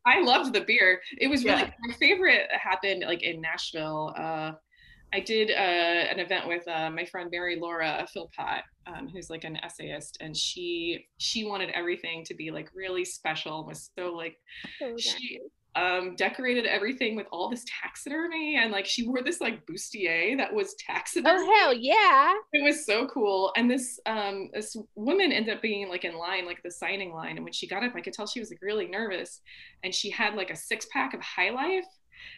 [0.07, 1.01] I loved the beer.
[1.18, 1.70] It was really yeah.
[1.81, 4.14] my favorite happened like in Nashville.
[4.16, 4.53] Uh,
[5.12, 9.44] I did uh, an event with uh, my friend Mary Laura Philpott, um, who's like
[9.44, 13.66] an essayist, and she she wanted everything to be like really special.
[13.66, 14.37] Was so like
[14.79, 15.40] so she
[15.76, 20.52] um, decorated everything with all this taxidermy and like she wore this like bustier that
[20.52, 21.38] was taxidermy.
[21.38, 22.35] Oh hell yeah.
[22.52, 23.52] It was so cool.
[23.56, 27.37] And this um this woman ended up being like in line, like the signing line.
[27.37, 29.40] And when she got up, I could tell she was like really nervous.
[29.85, 31.87] And she had like a six pack of high life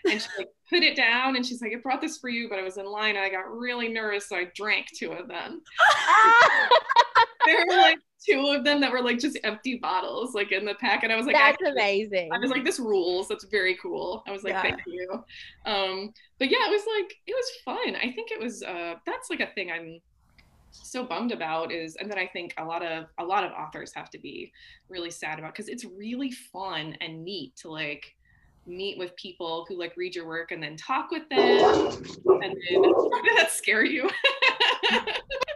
[0.04, 2.58] and she like put it down and she's like, I brought this for you, but
[2.58, 5.62] I was in line and I got really nervous, so I drank two of them.
[7.46, 10.74] there were like two of them that were like just empty bottles like in the
[10.74, 12.30] pack and i was like that's amazing.
[12.32, 13.28] I was like this rules.
[13.28, 14.22] That's very cool.
[14.26, 14.62] I was like yeah.
[14.62, 15.24] thank you.
[15.66, 17.96] Um but yeah it was like it was fun.
[17.96, 20.00] I think it was uh that's like a thing i'm
[20.72, 23.92] so bummed about is and that i think a lot of a lot of authors
[23.94, 24.50] have to be
[24.88, 28.14] really sad about because it's really fun and neat to like
[28.66, 32.82] meet with people who like read your work and then talk with them and then
[32.82, 34.08] did that scare you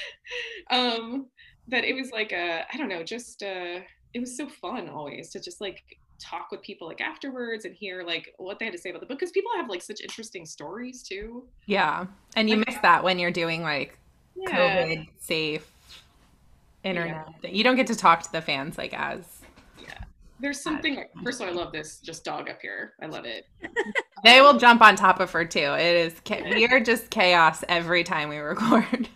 [0.70, 1.26] um
[1.68, 3.80] that it was like a i don't know just uh
[4.12, 5.82] it was so fun always to just like
[6.20, 9.06] talk with people like afterwards and hear like what they had to say about the
[9.06, 11.44] book because people have like such interesting stories too.
[11.66, 13.98] Yeah and you like, miss that when you're doing like
[14.36, 14.86] yeah.
[14.86, 15.70] covid safe
[16.82, 17.50] internet yeah.
[17.50, 19.40] you don't get to talk to the fans like as
[19.80, 19.94] yeah.
[20.40, 22.94] There's something like first of all i love this just dog up here.
[23.02, 23.46] I love it.
[24.24, 25.58] They will jump on top of her too.
[25.58, 29.08] It is we are just chaos every time we record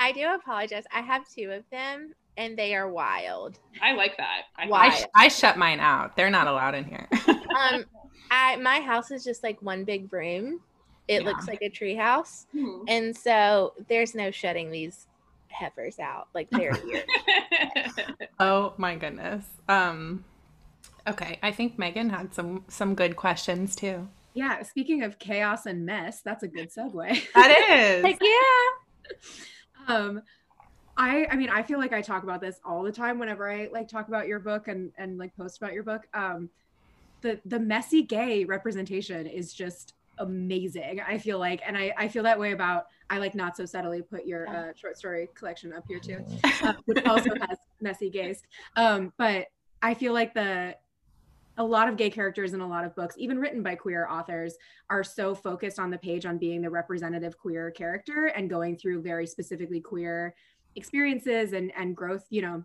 [0.00, 0.84] I do apologize.
[0.92, 3.58] I have two of them and they are wild.
[3.82, 4.42] I like that.
[4.56, 4.92] I, wild.
[5.14, 6.16] I, I shut mine out.
[6.16, 7.08] They're not allowed in here.
[7.28, 7.84] um,
[8.30, 10.60] I my house is just like one big room.
[11.08, 11.28] It yeah.
[11.28, 12.84] looks like a tree house, mm-hmm.
[12.86, 15.06] and so there's no shutting these
[15.48, 16.28] heifers out.
[16.34, 17.04] Like they're here.
[18.38, 19.44] oh my goodness.
[19.68, 20.24] Um,
[21.06, 24.08] okay, I think Megan had some some good questions too.
[24.34, 27.32] Yeah, speaking of chaos and mess, that's a good segue.
[27.34, 28.04] That is.
[28.04, 29.18] Like, yeah.
[29.88, 30.22] Um
[30.96, 33.68] I I mean I feel like I talk about this all the time whenever I
[33.72, 36.06] like talk about your book and and like post about your book.
[36.14, 36.50] Um
[37.20, 41.00] the the messy gay representation is just amazing.
[41.06, 44.02] I feel like and I I feel that way about I like not so subtly
[44.02, 46.24] put your uh, short story collection up here too,
[46.62, 48.42] uh, which also has messy gays.
[48.76, 49.46] Um but
[49.80, 50.74] I feel like the
[51.58, 54.54] a lot of gay characters in a lot of books, even written by queer authors,
[54.88, 59.02] are so focused on the page on being the representative queer character and going through
[59.02, 60.34] very specifically queer
[60.76, 62.64] experiences and and growth, you know,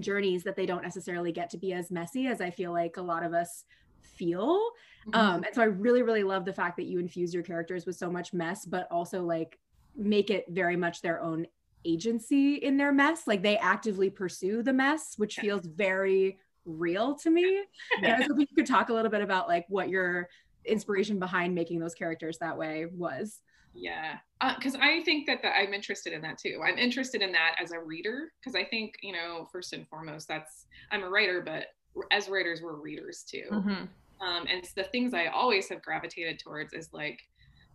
[0.00, 3.02] journeys that they don't necessarily get to be as messy as I feel like a
[3.02, 3.64] lot of us
[4.02, 4.70] feel.
[5.06, 5.20] Mm-hmm.
[5.20, 7.96] Um, and so I really, really love the fact that you infuse your characters with
[7.96, 9.58] so much mess, but also like
[9.96, 11.46] make it very much their own
[11.84, 13.26] agency in their mess.
[13.26, 17.64] Like they actively pursue the mess, which feels very real to me.
[17.96, 20.28] And I was hoping you could talk a little bit about like what your
[20.64, 23.40] inspiration behind making those characters that way was.
[23.74, 24.18] Yeah,
[24.56, 26.62] because uh, I think that, that I'm interested in that too.
[26.64, 30.28] I'm interested in that as a reader because I think you know first and foremost
[30.28, 31.66] that's I'm a writer, but
[32.12, 33.44] as writers we're readers too.
[33.50, 34.26] Mm-hmm.
[34.26, 37.20] Um, and the things I always have gravitated towards is like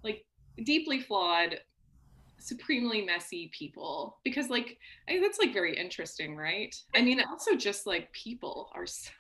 [0.04, 0.26] like
[0.64, 1.60] deeply flawed
[2.40, 6.76] supremely messy people because like I, that's like very interesting right?
[6.96, 9.12] I mean also just like people are so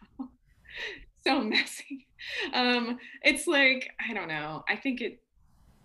[1.25, 2.08] so messy.
[2.53, 4.63] Um it's like i don't know.
[4.69, 5.21] I think it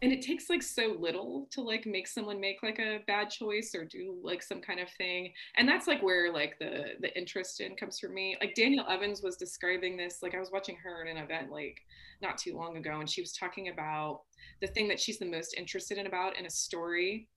[0.03, 3.75] and it takes like so little to like make someone make like a bad choice
[3.75, 5.33] or do like some kind of thing.
[5.57, 8.37] And that's like where like the the interest in comes from me.
[8.41, 11.81] Like danielle evans was describing this like i was watching her at an event like
[12.23, 14.23] not too long ago and she was talking about
[14.61, 17.29] the thing that she's the most interested in about in a story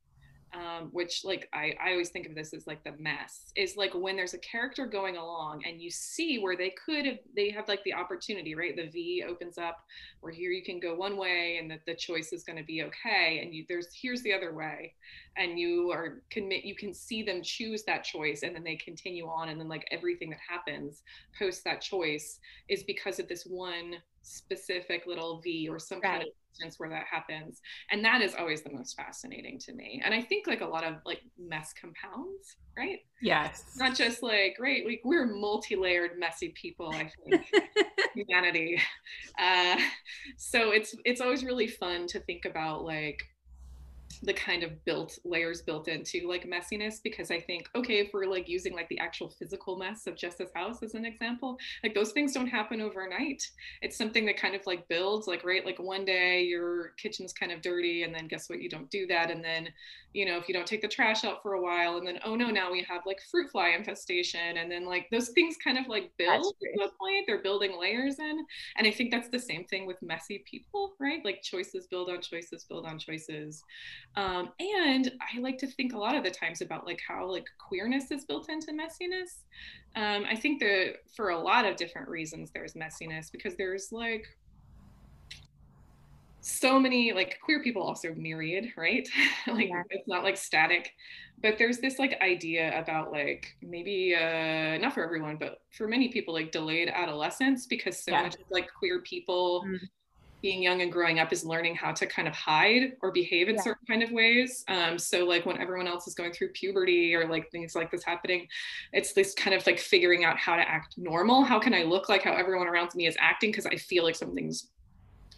[0.53, 3.93] um, which like I, I always think of this as like the mess is like
[3.93, 7.67] when there's a character going along and you see where they could have they have
[7.67, 8.75] like the opportunity right?
[8.75, 9.83] The v opens up
[10.21, 12.83] where here you can go one way and that the choice is going to be
[12.83, 14.93] okay and you there's here's the other way.
[15.35, 19.27] And you are commit you can see them choose that choice and then they continue
[19.27, 21.03] on and then like everything that happens
[21.37, 23.95] post that choice is because of this one
[24.27, 26.11] specific little v or some right.
[26.11, 27.61] kind of instance where that happens.
[27.91, 30.01] And that is always the most fascinating to me.
[30.03, 32.99] And i think like a lot of like mess compounds right?
[33.21, 33.75] Yes.
[33.77, 37.45] Not just like right like we're multi-layered messy people i think
[38.15, 38.79] humanity.
[39.39, 39.77] Uh
[40.37, 43.23] so it's it's always really fun to think about like
[44.23, 48.25] the kind of built layers built into like messiness because I think okay if we're
[48.25, 52.11] like using like the actual physical mess of Jessa's house as an example like those
[52.11, 53.49] things don't happen overnight.
[53.81, 57.51] It's something that kind of like builds like right like one day your kitchen's kind
[57.51, 58.61] of dirty and then guess what?
[58.61, 59.69] You don't do that and then
[60.13, 62.35] you know if you don't take the trash out for a while and then oh
[62.35, 65.87] no now we have like fruit fly infestation and then like those things kind of
[65.87, 67.25] like build to a point.
[67.27, 68.45] They're building layers in
[68.77, 71.23] and I think that's the same thing with messy people right?
[71.23, 73.63] Like choices build on choices build on choices
[74.15, 77.45] um, and I like to think a lot of the times about like how like
[77.59, 79.43] queerness is built into messiness.
[79.95, 84.25] Um, I think that for a lot of different reasons there's messiness because there's like
[86.41, 89.09] so many like queer people also myriad right
[89.47, 89.83] like yeah.
[89.89, 90.93] it's not like static
[91.41, 96.07] but there's this like idea about like maybe uh not for everyone but for many
[96.07, 98.21] people like delayed adolescence because so yeah.
[98.23, 99.77] much like queer people mm
[100.41, 103.55] being young and growing up is learning how to kind of hide or behave in
[103.55, 103.61] yeah.
[103.61, 104.63] certain kind of ways.
[104.67, 108.03] Um, so like when everyone else is going through puberty or like things like this
[108.03, 108.47] happening,
[108.93, 111.43] it's this kind of like figuring out how to act normal.
[111.43, 113.49] How can I look like how everyone around me is acting?
[113.51, 114.69] Because I feel like something's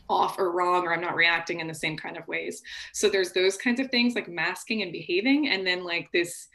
[0.10, 2.62] off or wrong or I'm not reacting in the same kind of ways.
[2.94, 5.50] So there's those kinds of things like masking and behaving.
[5.50, 6.48] And then like this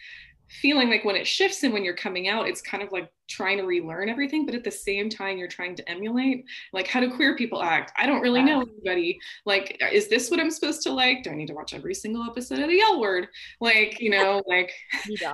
[0.60, 3.56] feeling like when it shifts and when you're coming out, it's kind of like trying
[3.58, 6.44] to relearn everything, but at the same time, you're trying to emulate.
[6.72, 7.92] Like, how do queer people act?
[7.96, 9.18] I don't really know anybody.
[9.46, 11.22] Like, is this what I'm supposed to like?
[11.22, 13.28] Do I need to watch every single episode of the L Word?
[13.60, 14.72] Like, you know, like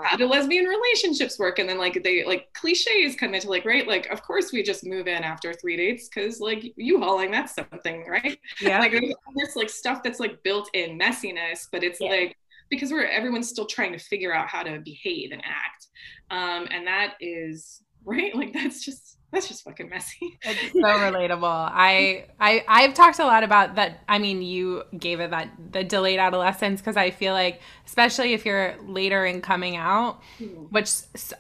[0.03, 1.59] how do lesbian relationships work?
[1.59, 3.87] And then like they like cliches come into like, right?
[3.87, 7.55] Like, of course we just move in after three dates because like you hauling that's
[7.55, 8.39] something, right?
[8.61, 8.81] Yeah.
[8.81, 12.11] Like there's like stuff that's like built in messiness, but it's yeah.
[12.11, 12.37] like
[12.71, 15.89] because we're everyone's still trying to figure out how to behave and act.
[16.31, 20.39] Um, and that is right like that's just that's just fucking messy.
[20.45, 21.43] It's so relatable.
[21.45, 24.01] I, I i've talked a lot about that.
[24.09, 28.45] I mean you gave it that the delayed adolescence because i feel like especially if
[28.45, 30.65] you're later in coming out mm-hmm.
[30.65, 30.91] which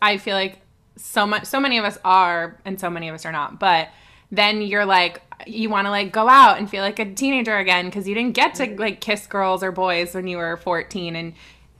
[0.01, 0.61] i feel like
[0.97, 3.89] so much so many of us are and so many of us are not but
[4.31, 7.87] then you're like you want to like go out and feel like a teenager again
[7.87, 8.81] because you didn't get to mm-hmm.
[8.81, 11.33] like kiss girls or boys when you were 14 and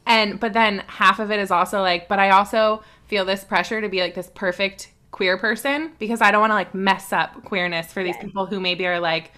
[0.07, 3.81] and but then half of it is also like but i also feel this pressure
[3.81, 7.45] to be like this perfect queer person because i don't want to like mess up
[7.45, 9.33] queerness for these people who maybe are like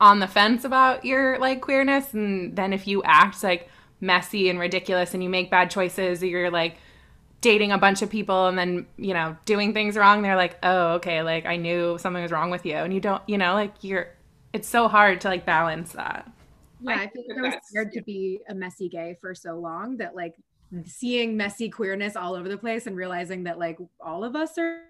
[0.00, 3.68] on the fence about your like queerness and then if you act like
[4.00, 6.76] messy and ridiculous and you make bad choices or you're like
[7.44, 10.94] dating a bunch of people and then you know doing things wrong they're like oh
[10.94, 12.76] okay like i knew something was wrong with you.
[12.76, 14.08] And you don't you know like you're
[14.54, 16.32] it's so hard to like balance that.
[16.80, 20.16] Yeah i, think I was scared to be a messy gay for so long that
[20.16, 20.36] like
[20.86, 24.80] seeing messy queerness all over the place and realizing that like all of us are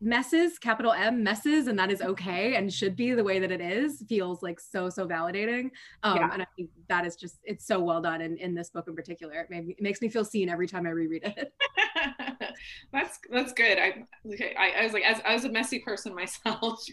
[0.00, 3.60] messes capital m messes and that is okay and should be the way that it
[3.60, 5.70] is feels like so so validating.
[6.02, 6.30] Um yeah.
[6.32, 8.94] and i think that is just it's so well done in, in this book in
[8.94, 9.34] particular.
[9.40, 11.52] It, me, it makes me feel seen every time i reread it.
[12.92, 13.78] That's that's good.
[13.78, 16.80] I okay I, I was like as i was a messy person myself.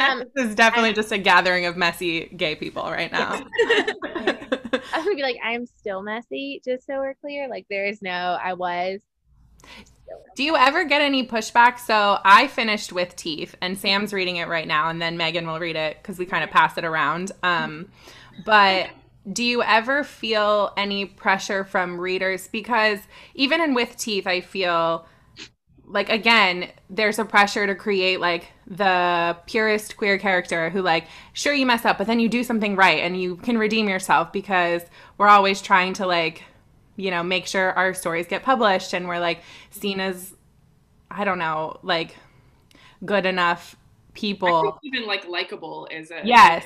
[0.00, 3.44] Um, this is definitely just a gathering of messy gay people right now.
[4.92, 7.48] I would be like, I'm still messy, just so we're clear.
[7.48, 9.00] Like, there is no, I was.
[10.34, 11.78] Do you ever get any pushback?
[11.78, 15.58] So I finished with Teeth, and Sam's reading it right now, and then Megan will
[15.58, 17.32] read it because we kind of pass it around.
[17.42, 17.90] Um,
[18.44, 18.90] but
[19.32, 22.48] do you ever feel any pressure from readers?
[22.48, 23.00] Because
[23.34, 25.06] even in With Teeth, I feel
[25.90, 31.54] like again there's a pressure to create like the purest queer character who like sure
[31.54, 34.82] you mess up but then you do something right and you can redeem yourself because
[35.16, 36.44] we're always trying to like
[36.98, 40.34] you know make sure our stories get published and we're like seen as
[41.10, 42.16] i don't know like
[43.04, 43.76] good enough
[44.18, 44.78] people.
[44.82, 46.64] Even like likable is a yes.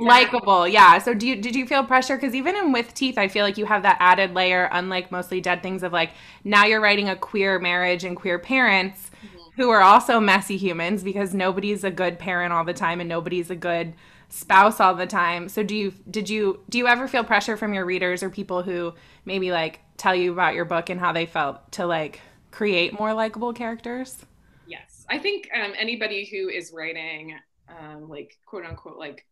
[0.00, 0.98] likable yeah.
[0.98, 2.16] So do you did you feel pressure?
[2.16, 5.40] Because even in with teeth i feel like you have that added layer unlike mostly
[5.40, 6.12] dead things of like
[6.44, 9.60] now you're writing a queer marriage and queer parents mm-hmm.
[9.60, 13.50] who are also messy humans because nobody's a good parent all the time and nobody's
[13.50, 13.92] a good
[14.30, 17.74] spouse all the time so do you did you do you ever feel pressure from
[17.74, 21.26] your readers or people who maybe like tell you about your book and how they
[21.26, 24.24] felt to like create more likable characters
[24.70, 25.04] Yes.
[25.10, 27.36] I think um, anybody who is writing
[27.68, 29.26] um, like quote unquote like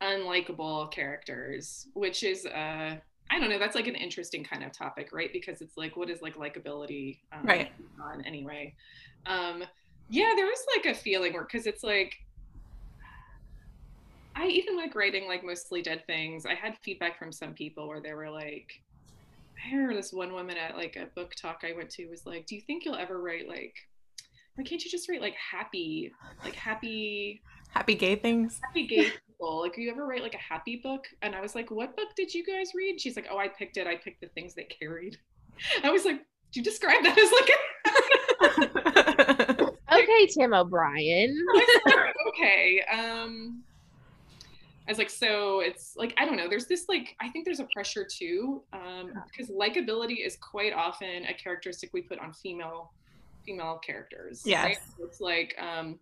[0.00, 2.96] unlikable characters, which is uh
[3.28, 5.30] I don't know, that's like an interesting kind of topic, right?
[5.32, 8.74] Because it's like what is like likability um, right on anyway.
[9.26, 9.64] Um
[10.08, 12.14] yeah, there was like a feeling where because it's like
[14.36, 16.46] I even like writing like mostly dead things.
[16.46, 18.70] I had feedback from some people where they were like,
[19.56, 22.46] I heard this one woman at like a book talk I went to was like,
[22.46, 23.74] Do you think you'll ever write like
[24.56, 26.10] why can't you just write like happy,
[26.42, 28.58] like happy, happy gay things?
[28.64, 29.60] Happy gay people.
[29.60, 31.04] Like, you ever write like a happy book?
[31.20, 32.98] And I was like, what book did you guys read?
[32.98, 33.86] She's like, oh, I picked it.
[33.86, 35.18] I picked the things they carried.
[35.84, 37.56] I was like, do you describe that as like a
[40.00, 41.36] okay, Tim O'Brien.
[42.28, 42.82] okay.
[42.90, 43.62] Um,
[44.86, 46.48] I was like, so it's like, I don't know.
[46.48, 51.24] There's this like, I think there's a pressure too, um, because likability is quite often
[51.24, 52.92] a characteristic we put on female
[53.44, 54.42] female characters.
[54.44, 54.64] Yes.
[54.64, 54.78] Right?
[54.98, 55.98] So it's like um,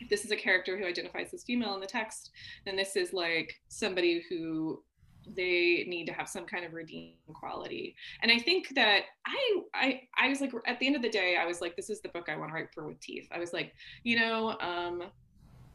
[0.00, 2.30] if this is a character who identifies as female in the text,
[2.64, 4.82] then this is like somebody who
[5.34, 7.96] they need to have some kind of redeeming quality.
[8.22, 11.36] And I think that I I I was like at the end of the day,
[11.40, 13.28] I was like, this is the book I want to write for with teeth.
[13.32, 13.72] I was like,
[14.04, 15.02] you know, um,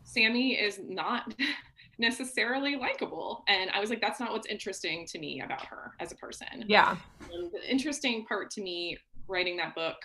[0.04, 1.34] Sammy is not
[2.02, 3.44] necessarily likable.
[3.48, 6.66] And I was like, that's not what's interesting to me about her as a person.
[6.68, 6.98] Yeah.
[7.32, 9.96] And the interesting part to me writing that book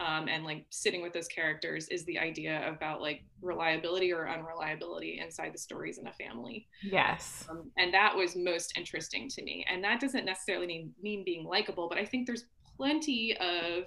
[0.00, 5.20] um, and like sitting with those characters is the idea about like reliability or unreliability
[5.22, 6.66] inside the stories in a family.
[6.82, 7.46] Yes.
[7.48, 9.64] Um, and that was most interesting to me.
[9.70, 13.84] And that doesn't necessarily mean, mean being likable, but I think there's plenty of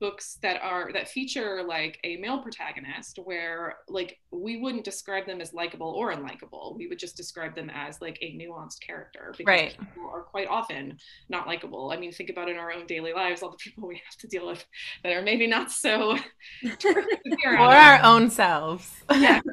[0.00, 5.40] books that are that feature like a male protagonist where like we wouldn't describe them
[5.40, 6.76] as likable or unlikable.
[6.76, 9.76] We would just describe them as like a nuanced character because right.
[9.78, 11.90] people are quite often not likable.
[11.92, 14.28] I mean think about in our own daily lives all the people we have to
[14.28, 14.64] deal with
[15.02, 16.18] that are maybe not so
[17.46, 18.90] or our own selves.
[19.10, 19.40] Yeah.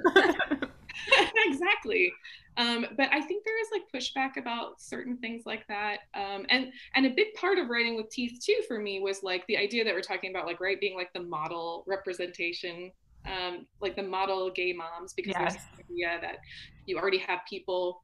[1.45, 2.11] Exactly
[2.59, 5.99] um, but I think there is like pushback about certain things like that.
[6.13, 9.47] Um, and and a big part of writing with teeth too for me was like
[9.47, 12.91] the idea that we're talking about like right being like the model representation,
[13.25, 15.53] um, like the model gay moms because yes.
[15.53, 16.39] there's the idea that
[16.85, 18.03] you already have people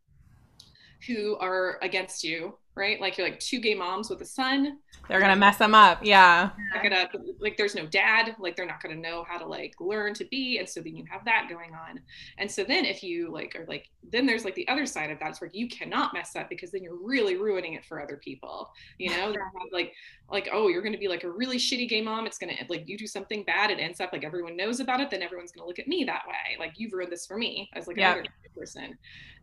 [1.06, 3.00] who are against you right?
[3.00, 4.80] Like you're like two gay moms with a son.
[5.08, 6.50] They're gonna mess them up, yeah.
[6.82, 7.08] Gonna,
[7.40, 10.58] like there's no dad, like they're not gonna know how to like learn to be,
[10.58, 12.02] and so then you have that going on.
[12.38, 15.20] And so then if you like are like then there's like the other side of
[15.20, 18.18] that, it's where you cannot mess up because then you're really ruining it for other
[18.18, 18.70] people.
[18.98, 19.36] You know,
[19.72, 19.94] like
[20.32, 22.26] like oh you're gonna be like a really shitty gay mom.
[22.26, 25.10] It's gonna like you do something bad, it ends up like everyone knows about it,
[25.10, 26.58] then everyone's gonna look at me that way.
[26.60, 28.26] Like you've ruined this for me as like another
[28.56, 28.98] person.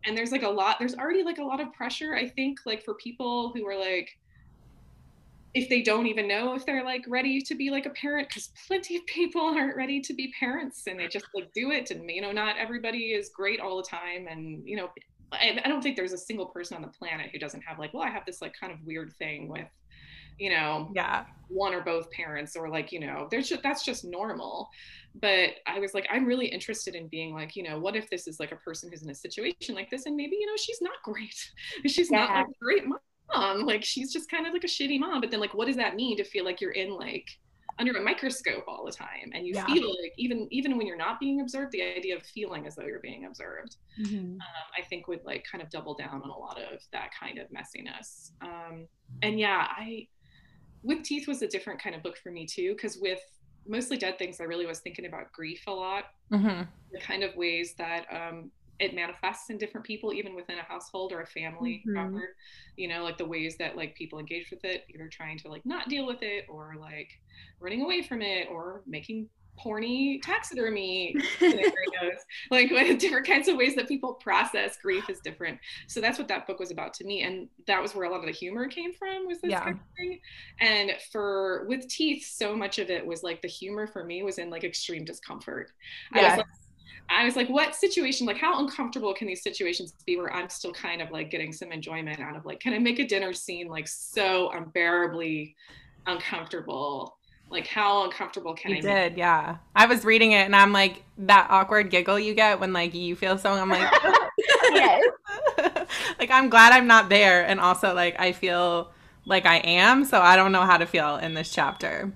[0.05, 0.81] And there's like a lot.
[0.81, 3.79] There's already like a lot of pressure, I think, like for people people who are
[3.79, 4.19] like
[5.55, 8.51] if they don't even know if they're like ready to be like a parent because
[8.67, 12.11] plenty of people aren't ready to be parents and they just like do it and
[12.11, 14.89] you know not everybody is great all the time and you know
[15.31, 17.93] I, I don't think there's a single person on the planet who doesn't have like
[17.95, 19.69] well i have this like kind of weird thing with
[20.39, 21.25] you know yeah.
[21.49, 24.69] one or both parents or like you know there's just that's just normal.
[25.21, 28.27] But i was like i'm really interested in being like you know what if this
[28.27, 30.81] is like a person who's in a situation like this and maybe you know she's
[30.81, 31.51] not great.
[31.87, 32.19] She's yeah.
[32.19, 32.99] not like a great mom
[33.35, 35.77] mom like she's just kind of like a shitty mom but then like what does
[35.77, 37.39] that mean to feel like you're in like
[37.79, 39.65] under a microscope all the time and you yeah.
[39.67, 42.85] feel like even even when you're not being observed the idea of feeling as though
[42.85, 44.35] you're being observed mm-hmm.
[44.35, 44.41] um,
[44.79, 47.47] i think would like kind of double down on a lot of that kind of
[47.49, 48.87] messiness um,
[49.23, 50.07] and yeah i
[50.83, 53.21] with teeth was a different kind of book for me too because with
[53.67, 56.63] mostly dead things i really was thinking about grief a lot mm-hmm.
[56.93, 58.51] the kind of ways that um,
[58.83, 61.95] it manifests in different people even within a household or a family mm-hmm.
[61.95, 62.35] proper
[62.77, 65.65] you know like the ways that like people engage with it either trying to like
[65.65, 67.09] not deal with it or like
[67.61, 69.29] running away from it or making
[69.63, 76.01] porny taxidermy scenarios like different kinds of ways that people process grief is different so
[76.01, 78.27] that's what that book was about to me and that was where a lot of
[78.27, 79.63] the humor came from was this yeah.
[79.63, 80.19] kind of thing
[80.61, 84.39] and for with teeth so much of it was like the humor for me was
[84.39, 85.71] in like extreme discomfort
[86.15, 86.25] yes.
[86.25, 86.62] i was like
[87.09, 90.73] I was like, what situation, like how uncomfortable can these situations be where I'm still
[90.73, 93.69] kind of like getting some enjoyment out of like, can I make a dinner scene
[93.69, 95.55] like so unbearably
[96.07, 97.19] uncomfortable?
[97.51, 99.59] Like how uncomfortable can you I did, yeah.
[99.77, 103.15] I was reading it and I'm like that awkward giggle you get when like you
[103.15, 103.93] feel so I'm like
[104.73, 105.05] yes.
[106.19, 108.91] like I'm glad I'm not there and also like I feel
[109.25, 112.13] like I am, so I don't know how to feel in this chapter.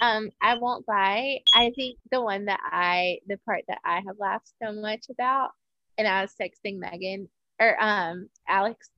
[0.00, 1.40] Um, I won't lie.
[1.54, 5.50] I think the one that I, the part that I have laughed so much about,
[5.98, 7.28] and I was texting Megan
[7.60, 8.88] or um Alex,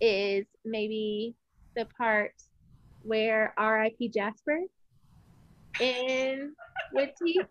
[0.00, 1.34] is maybe
[1.74, 2.34] the part
[3.02, 4.08] where R.I.P.
[4.08, 4.60] Jasper
[5.80, 6.52] in
[6.92, 7.46] with teeth.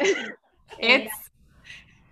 [0.78, 1.30] it's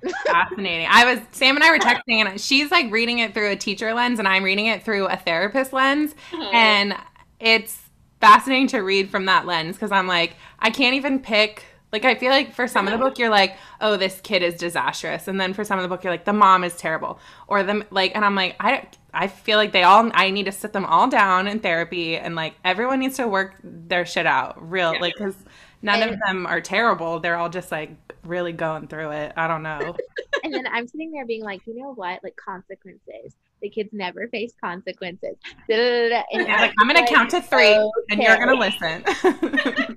[0.26, 0.86] fascinating.
[0.90, 3.92] I was Sam and I were texting, and she's like reading it through a teacher
[3.94, 6.50] lens, and I'm reading it through a therapist lens, uh-huh.
[6.52, 6.94] and
[7.40, 7.81] it's
[8.22, 11.64] fascinating to read from that lens because I'm like, I can't even pick.
[11.90, 14.54] Like, I feel like for some of the book, you're like, oh, this kid is
[14.54, 15.26] disastrous.
[15.26, 17.18] And then for some of the book, you're like, the mom is terrible.
[17.48, 20.52] Or the, like, and I'm like, I, I feel like they all, I need to
[20.52, 24.70] sit them all down in therapy and like everyone needs to work their shit out
[24.70, 25.00] real, yeah.
[25.00, 25.34] like, because
[25.82, 27.18] none and, of them are terrible.
[27.18, 27.90] They're all just like
[28.22, 29.32] really going through it.
[29.36, 29.96] I don't know.
[30.44, 32.20] and then I'm sitting there being like, you know what?
[32.22, 35.36] Like, consequences the kids never face consequences.
[35.68, 37.90] Da, da, da, and like, I'm going to count to three okay.
[38.10, 39.04] and you're going to listen.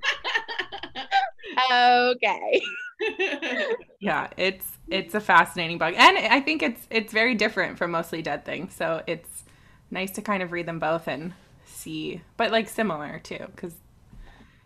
[1.72, 2.62] okay.
[4.00, 5.94] yeah, it's it's a fascinating book.
[5.96, 8.74] And I think it's it's very different from mostly dead things.
[8.74, 9.44] So it's
[9.90, 13.74] nice to kind of read them both and see but like similar too cuz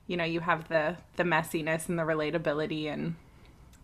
[0.06, 3.14] you know, you have the the messiness and the relatability and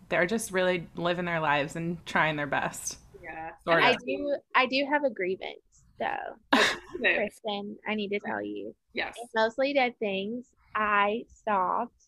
[0.09, 2.97] they're just really living their lives and trying their best.
[3.27, 3.51] Yeah.
[3.67, 6.59] I do I do have a grievance though.
[6.99, 8.73] Kristen, I need to tell you.
[8.93, 9.17] Yes.
[9.35, 10.45] mostly dead things.
[10.75, 12.05] I stopped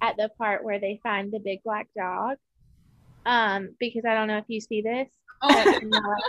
[0.00, 2.36] at the part where they find the big black dog.
[3.26, 5.08] Um, because I don't know if you see this
[5.42, 5.80] oh.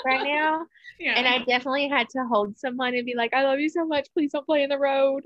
[0.06, 0.66] right now.
[1.00, 1.14] Yeah.
[1.16, 4.08] And I definitely had to hold someone and be like, I love you so much.
[4.14, 5.24] Please don't play in the road.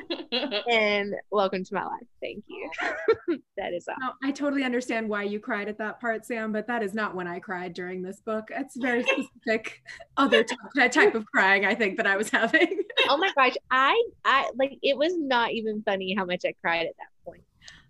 [0.32, 2.06] and welcome to my life.
[2.20, 2.70] Thank you.
[3.56, 3.96] that is all.
[4.00, 7.14] No, I totally understand why you cried at that part, Sam, but that is not
[7.14, 8.48] when I cried during this book.
[8.50, 9.02] It's very
[9.44, 9.82] specific
[10.16, 12.82] other t- type of crying I think that I was having.
[13.08, 16.86] oh my gosh, I I like it was not even funny how much I cried
[16.86, 17.42] at that point.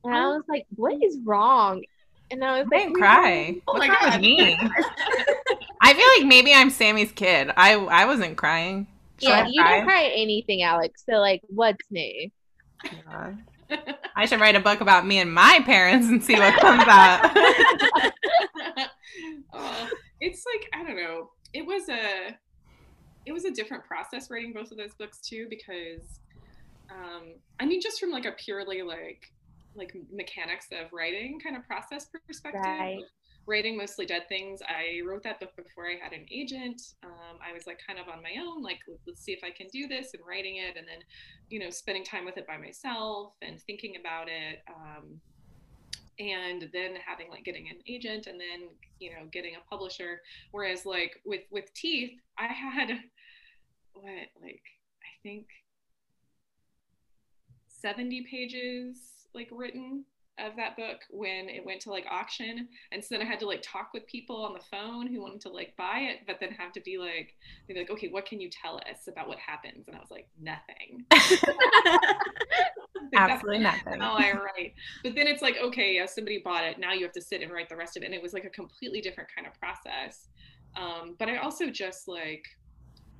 [0.05, 0.36] And I oh.
[0.36, 1.82] was like, what is wrong?
[2.30, 3.57] And I was I like, cry.
[3.66, 4.57] Oh What's wrong with me?
[5.80, 7.51] I feel like maybe I'm Sammy's kid.
[7.57, 8.86] I I wasn't crying.
[9.21, 11.03] Should yeah, you don't cry anything, Alex.
[11.09, 12.31] So like, what's new?
[12.85, 13.35] Yeah.
[14.16, 17.37] I should write a book about me and my parents and see what comes out.
[19.53, 19.87] uh,
[20.21, 21.31] it's like I don't know.
[21.53, 22.37] It was a
[23.27, 26.21] it was a different process writing both of those books too because
[26.91, 29.33] um, I mean just from like a purely like
[29.75, 32.61] like mechanics of writing kind of process perspective.
[32.62, 33.03] Right
[33.49, 34.61] writing mostly dead things.
[34.68, 36.80] I wrote that book before i had an agent.
[37.03, 39.66] Um, i was like kind of on my own like let's see if i can
[39.72, 40.99] do this and writing it and then
[41.49, 45.20] you know spending time with it by myself and thinking about it um,
[46.18, 48.68] and then having like getting an agent and then
[48.99, 50.20] you know getting a publisher.
[50.51, 52.90] Whereas like with with teeth i had
[53.94, 54.62] what like
[55.03, 55.46] i think
[57.68, 58.99] 70 pages
[59.34, 60.05] like written
[60.45, 62.68] of that book when it went to like auction.
[62.93, 65.41] And so then i had to like talk with people on the phone who wanted
[65.43, 67.34] to like buy it but then have to be like
[67.66, 69.86] they'd be like okay what can you tell us about what happens?
[69.86, 71.05] And i was like nothing.
[73.14, 74.01] Absolutely nothing.
[74.01, 74.74] oh i write.
[75.03, 76.78] But then it's like okay yeah somebody bought it.
[76.78, 78.07] Now you have to sit and write the rest of it.
[78.07, 80.28] And it was like a completely different kind of process.
[80.76, 82.45] Um, but i also just like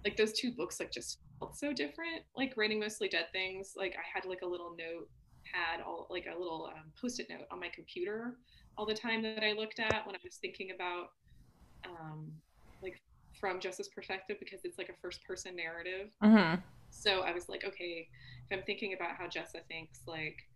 [0.05, 3.75] like those two books like just felt so different like writing mostly dead things.
[3.77, 5.09] Like i had like a little note
[5.53, 8.37] had all like a little um, post-it note on my computer
[8.77, 11.11] all the time that I looked at when I was thinking about
[11.85, 12.31] um,
[12.83, 13.01] like
[13.41, 16.11] from Jessa's perspective because it's like a first-person narrative.
[16.23, 16.61] Mm-hmm.
[16.91, 18.09] So I was like, okay,
[18.49, 20.47] if I'm thinking about how Jessa thinks, like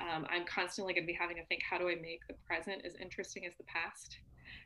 [0.00, 2.82] um, I'm constantly going to be having to think, how do I make the present
[2.84, 4.18] as interesting as the past?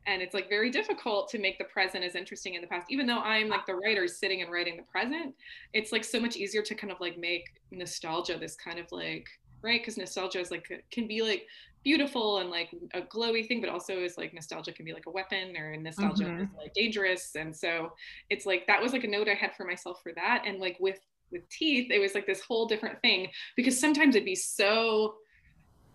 [0.06, 3.06] and it's like very difficult to make the present as interesting in the past even
[3.06, 5.34] though i'm like the writer sitting and writing the present
[5.72, 9.28] it's like so much easier to kind of like make nostalgia this kind of like
[9.62, 11.46] right because nostalgia is like can be like
[11.84, 15.10] beautiful and like a glowy thing but also is like nostalgia can be like a
[15.10, 16.42] weapon or nostalgia mm-hmm.
[16.42, 17.92] is like dangerous and so
[18.30, 20.76] it's like that was like a note i had for myself for that and like
[20.80, 20.98] with
[21.30, 25.14] with teeth it was like this whole different thing because sometimes it'd be so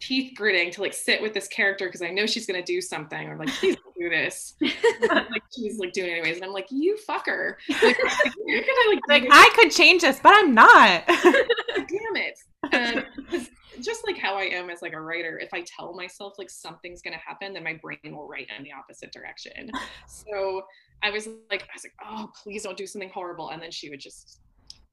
[0.04, 3.30] teeth gritting to like sit with this character because I know she's gonna do something
[3.30, 4.56] or like please do this.
[4.62, 7.56] like she's like doing anyways, and I'm like, you fucker.
[7.82, 11.04] Like, I, like, like I could change this, but I'm not.
[11.08, 12.38] Damn it.
[12.74, 13.04] Um,
[13.82, 17.02] just like how I am as like a writer, if I tell myself like something's
[17.02, 19.72] gonna happen, then my brain will write in the opposite direction.
[20.08, 20.64] So
[21.02, 23.90] I was like, I was like, oh, please don't do something horrible, and then she
[23.90, 24.40] would just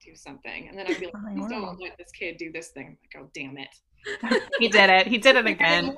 [0.05, 2.97] do something, and then I'd be like, please don't let this kid do this thing.
[3.15, 4.43] I'm like, oh, damn it.
[4.59, 5.07] he did it.
[5.07, 5.97] He did it again.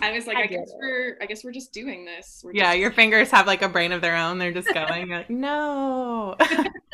[0.00, 0.76] I was like, I, I guess it.
[0.78, 2.42] we're, I guess we're just doing this.
[2.44, 4.38] We're yeah, just- your fingers have like a brain of their own.
[4.38, 6.34] They're just going like, no.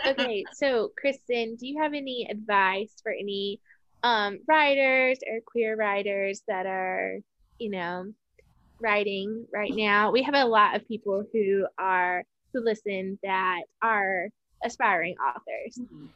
[0.06, 3.60] okay, so Kristen, do you have any advice for any
[4.02, 7.18] um, writers or queer writers that are,
[7.58, 8.12] you know,
[8.80, 10.10] writing right now.
[10.10, 14.28] We have a lot of people who are who listen that are
[14.64, 15.78] aspiring authors.
[15.78, 16.06] Mm-hmm.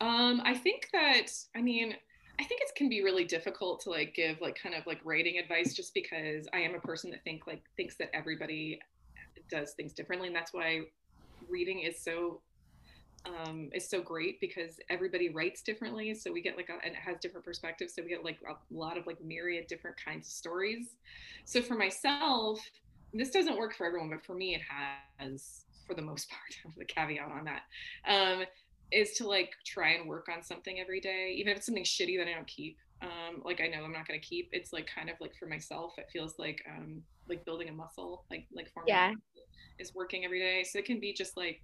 [0.00, 1.94] Um, I think that I mean,
[2.38, 5.38] I think it can be really difficult to like give like kind of like writing
[5.38, 8.80] advice just because I am a person that think like thinks that everybody
[9.50, 10.80] does things differently and that's why
[11.48, 12.40] reading is so
[13.26, 16.14] um, is so great because everybody writes differently.
[16.14, 17.94] So we get like, a, and it has different perspectives.
[17.94, 20.96] So we get like a lot of like myriad different kinds of stories.
[21.44, 22.60] So for myself,
[23.12, 24.62] this doesn't work for everyone, but for me, it
[25.18, 26.28] has for the most
[26.64, 27.62] part, the caveat on that,
[28.08, 28.44] um,
[28.92, 32.18] is to like try and work on something every day, even if it's something shitty
[32.18, 32.78] that I don't keep.
[33.02, 34.48] Um, like I know I'm not going to keep.
[34.52, 38.24] It's like kind of like for myself, it feels like um, like building a muscle,
[38.30, 39.12] like like forming yeah.
[39.78, 40.64] is working every day.
[40.64, 41.60] So it can be just like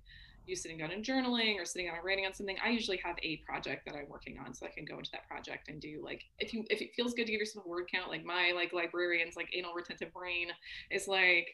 [0.50, 3.16] you sitting down and journaling or sitting down and writing on something i usually have
[3.22, 6.02] a project that i'm working on so i can go into that project and do
[6.04, 8.52] like if you if it feels good to give yourself a word count like my
[8.54, 10.48] like librarians like anal retentive brain
[10.90, 11.48] is like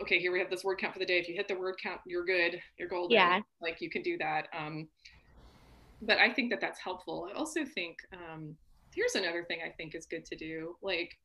[0.00, 1.18] okay here we have this word count for the day.
[1.18, 3.12] If you hit the word count you're good you're golden.
[3.12, 3.40] Yeah.
[3.60, 4.88] Like you can do that um
[6.00, 7.28] but i think that that's helpful.
[7.30, 8.56] I also think um
[8.94, 11.16] here's another thing i think is good to do like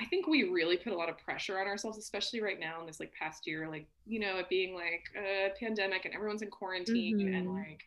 [0.00, 2.86] I think we really put a lot of pressure on ourselves, especially right now in
[2.86, 6.50] this like past year, like, you know, it being like a pandemic and everyone's in
[6.50, 7.34] quarantine mm-hmm.
[7.34, 7.80] and like,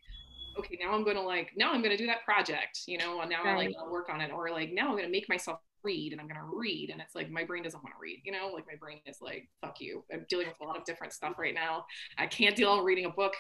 [0.60, 3.22] okay, now I'm going to like, now I'm going to do that project, you know,
[3.22, 3.54] and now right.
[3.54, 4.32] I like I'll work on it.
[4.32, 6.92] Or like, now I'm going to make myself read and I'm going to read.
[6.92, 9.18] And it's like, my brain doesn't want to read, you know, like my brain is
[9.22, 10.04] like, fuck you.
[10.14, 11.86] I'm dealing with a lot of different stuff right now.
[12.18, 13.34] I can't deal with reading a book.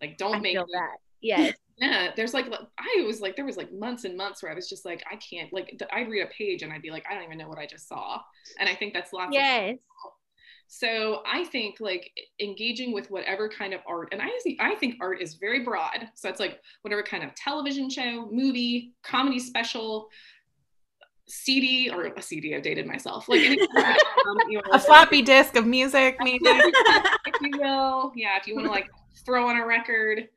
[0.00, 0.96] Like, don't I make that.
[1.26, 1.54] Yes.
[1.78, 2.46] yeah there's like
[2.78, 5.16] i was like there was like months and months where i was just like i
[5.16, 7.58] can't like i'd read a page and i'd be like i don't even know what
[7.58, 8.20] i just saw.
[8.58, 9.76] And i think that's lots yes.
[10.68, 12.10] So i think like
[12.40, 16.08] engaging with whatever kind of art and i i think art is very broad.
[16.14, 20.08] So it's like whatever kind of television show movie comedy special
[21.28, 22.54] CD or a CD.
[22.54, 23.28] I've dated myself.
[23.28, 26.40] Like any, um, you know, a floppy disk of music, maybe.
[26.44, 28.36] if you will, yeah.
[28.36, 28.88] If you want to like
[29.24, 30.28] throw on a record,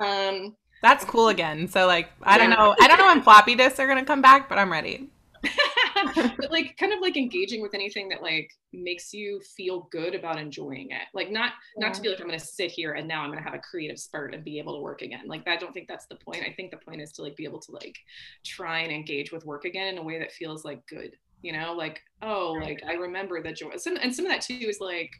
[0.00, 1.68] um, that's cool again.
[1.68, 2.74] So like, I don't know.
[2.80, 5.08] I don't know when floppy disks are gonna come back, but I'm ready.
[6.14, 10.38] but like kind of like engaging with anything that like makes you feel good about
[10.38, 11.02] enjoying it.
[11.14, 11.86] Like not yeah.
[11.86, 13.54] not to be like i'm going to sit here and now i'm going to have
[13.54, 15.26] a creative spurt and be able to work again.
[15.26, 16.44] Like i don't think that's the point.
[16.46, 17.96] I think the point is to like be able to like
[18.44, 21.72] try and engage with work again in a way that feels like good you know?
[21.72, 23.76] Like oh like i remember the joy.
[23.76, 25.10] Some, and some of that too is like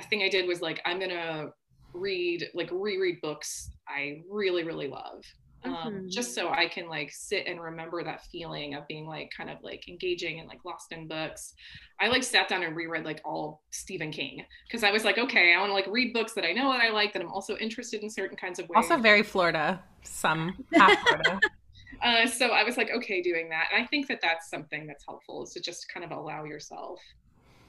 [0.00, 1.52] a thing i did was like i'm going to
[1.92, 5.24] read like reread books i really really love
[5.64, 6.08] um, mm-hmm.
[6.08, 9.58] just so I can like sit and remember that feeling of being like kind of
[9.62, 11.54] like engaging and like lost in books.
[12.00, 15.54] I like sat down and reread like all Stephen King because I was like, okay,
[15.54, 17.56] I want to like read books that I know that I like that I'm also
[17.58, 18.84] interested in certain kinds of ways.
[18.90, 21.40] Also very Florida, some half Florida.
[22.02, 23.66] uh, so I was like, okay, doing that.
[23.72, 27.00] And I think that that's something that's helpful is to just kind of allow yourself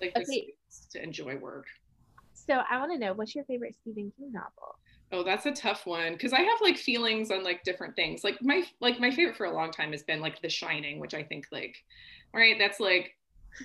[0.01, 0.53] like Okay.
[0.91, 1.65] to enjoy work.
[2.33, 4.79] So I want to know what's your favorite Stephen King novel?
[5.11, 8.23] Oh, that's a tough one because I have like feelings on like different things.
[8.23, 11.13] Like my like my favorite for a long time has been like The Shining, which
[11.13, 11.75] I think like,
[12.33, 13.15] right, that's like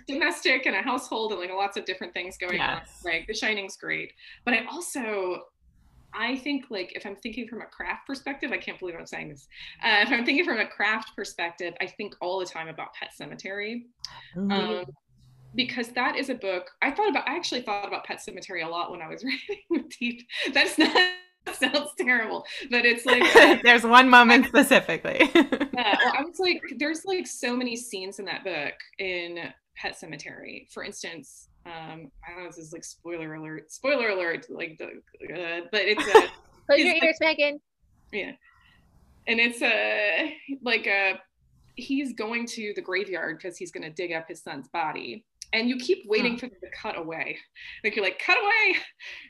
[0.09, 2.83] domestic and a household and like lots of different things going on.
[3.05, 4.13] Like The Shining's great,
[4.45, 5.45] but I also
[6.13, 9.29] I think like if I'm thinking from a craft perspective, I can't believe I'm saying
[9.29, 9.49] this.
[9.85, 13.11] Uh, if I'm thinking from a craft perspective, I think all the time about Pet
[13.19, 13.85] Sematary
[14.37, 14.85] um,
[15.55, 17.29] because that is a book I thought about.
[17.29, 20.27] I actually thought about Pet Sematary a lot when I was writing Deep.
[20.53, 20.97] That's not
[21.55, 25.19] sounds terrible, but it's like uh, There's one moment specifically.
[25.35, 29.39] yeah, well, I was like, there's like so many scenes in that book in
[29.77, 30.71] Pet Sematary.
[30.73, 32.47] For instance, um, I don't know.
[32.47, 33.71] This is like spoiler alert.
[33.71, 34.47] Spoiler alert.
[34.49, 36.29] Like the, uh, but it's a.
[36.67, 37.61] Close Is your ears, Megan.
[38.13, 38.33] Yeah.
[39.29, 41.21] And it's a like a
[41.77, 45.25] he's going to the graveyard because he's going to dig up his son's body.
[45.53, 47.39] And you keep waiting for them to cut away.
[47.85, 48.77] Like you're like, cut away,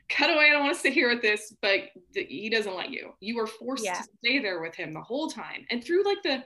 [0.09, 0.47] cut away.
[0.47, 1.81] I don't want to sit here with this, but
[2.15, 3.13] th- he doesn't let you.
[3.21, 3.95] You are forced Yeah.
[3.95, 5.67] to stay there with him the whole time.
[5.71, 6.43] And through like the,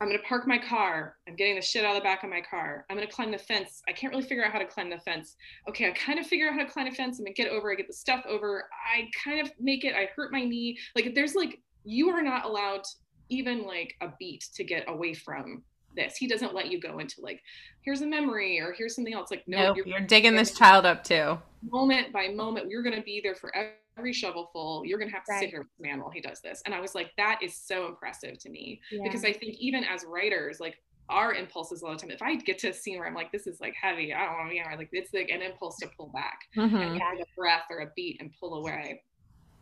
[0.00, 1.16] I'm gonna park my car.
[1.26, 2.84] I'm getting the shit out of the back of my car.
[2.90, 3.80] I'm gonna climb the fence.
[3.88, 5.36] I can't really figure out how to climb the fence.
[5.70, 7.18] Okay, I kind of figure out how to climb the fence.
[7.18, 7.72] I'm gonna get over.
[7.72, 8.68] I get the stuff over.
[8.94, 9.94] I kind of make it.
[9.94, 10.78] I hurt my knee.
[10.94, 12.82] Like there's like you are not allowed
[13.30, 15.62] even like a beat to get away from
[15.96, 16.16] this.
[16.16, 17.42] He doesn't let you go into like
[17.82, 19.30] here's a memory or here's something else.
[19.30, 21.38] Like no, nope, you're digging this child up too.
[21.70, 22.70] moment by moment.
[22.70, 23.52] You're gonna be there for
[23.96, 24.82] every shovelful.
[24.86, 25.40] You're gonna have to Right.
[25.40, 26.62] sit here with this man while he does this.
[26.64, 29.02] And I was like, that is so impressive to me Yeah.
[29.02, 32.34] because I think even as writers, like our impulses a lot of time, if I
[32.36, 34.50] get to a scene where I'm like, this is like heavy, I don't want to
[34.50, 36.74] be here, like it's like an impulse to pull back Mhm.
[36.74, 39.02] and take a breath or a beat and pull away.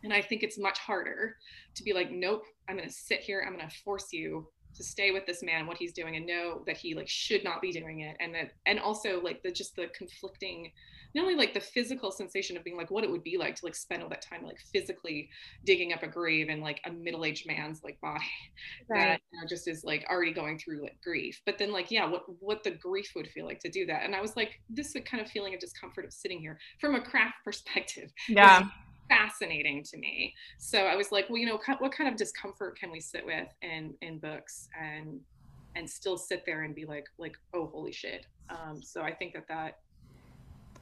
[0.03, 1.37] And I think it's much harder
[1.75, 5.25] to be like, nope, I'm gonna sit here, I'm gonna force you to stay with
[5.25, 8.01] this man and what he's doing and know that he like should not be doing
[8.01, 10.71] it and that and also like the just the conflicting
[11.13, 13.65] not only like the physical sensation of being like what it would be like to
[13.65, 15.29] like spend all that time like physically
[15.65, 18.25] digging up a grave in like a middle-aged man's like body
[18.89, 18.99] Right.
[18.99, 22.05] that you know, just is like already going through like grief but then like yeah
[22.05, 24.93] what what the grief would feel like to do that and i was like this
[25.09, 28.65] kind of feeling of discomfort of sitting here from a craft perspective Yeah.
[29.07, 32.91] Fascinating to me so i was like well you know what kind of discomfort can
[32.91, 35.19] we sit with in in books and
[35.75, 39.33] and still sit there and be like like oh holy shit um so i think
[39.33, 39.77] that that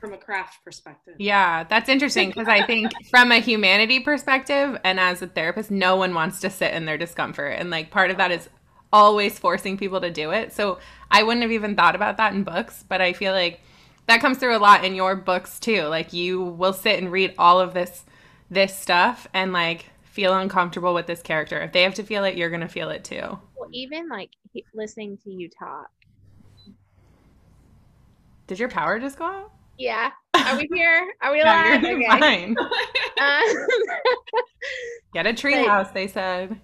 [0.03, 4.99] from a craft perspective Yeah, that's interesting because I think from a humanity perspective and
[4.99, 7.55] as a therapist, no one wants to sit in their discomfort.
[7.57, 8.49] And like part of that is
[8.91, 10.51] always forcing people to do it.
[10.51, 13.61] So I wouldn't have even thought about that in books, but I feel like
[14.07, 15.84] that comes through a lot in your books too.
[15.84, 18.03] Like you will sit and read all of this
[18.49, 21.59] this stuff and like feel uncomfortable with this character.
[21.61, 23.39] If they have to feel it, you're going to feel it too.
[23.57, 24.29] Well, even like
[24.73, 25.89] listening to you talk.
[28.47, 29.51] Did your power just go out?
[29.77, 30.11] Yeah.
[30.35, 31.13] Are we here?
[31.21, 31.81] Are we live?
[31.81, 32.19] you're Okay.
[32.19, 32.55] fine.
[33.21, 33.43] Um,
[35.13, 36.59] Get a treehouse, they said.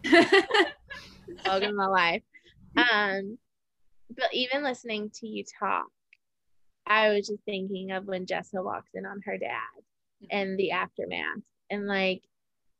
[1.45, 2.23] welcome to my life.
[2.75, 3.37] Um,
[4.09, 5.85] but even listening to you talk,
[6.87, 11.37] I was just thinking of when Jessa walks in on her dad and the aftermath.
[11.69, 12.23] And like,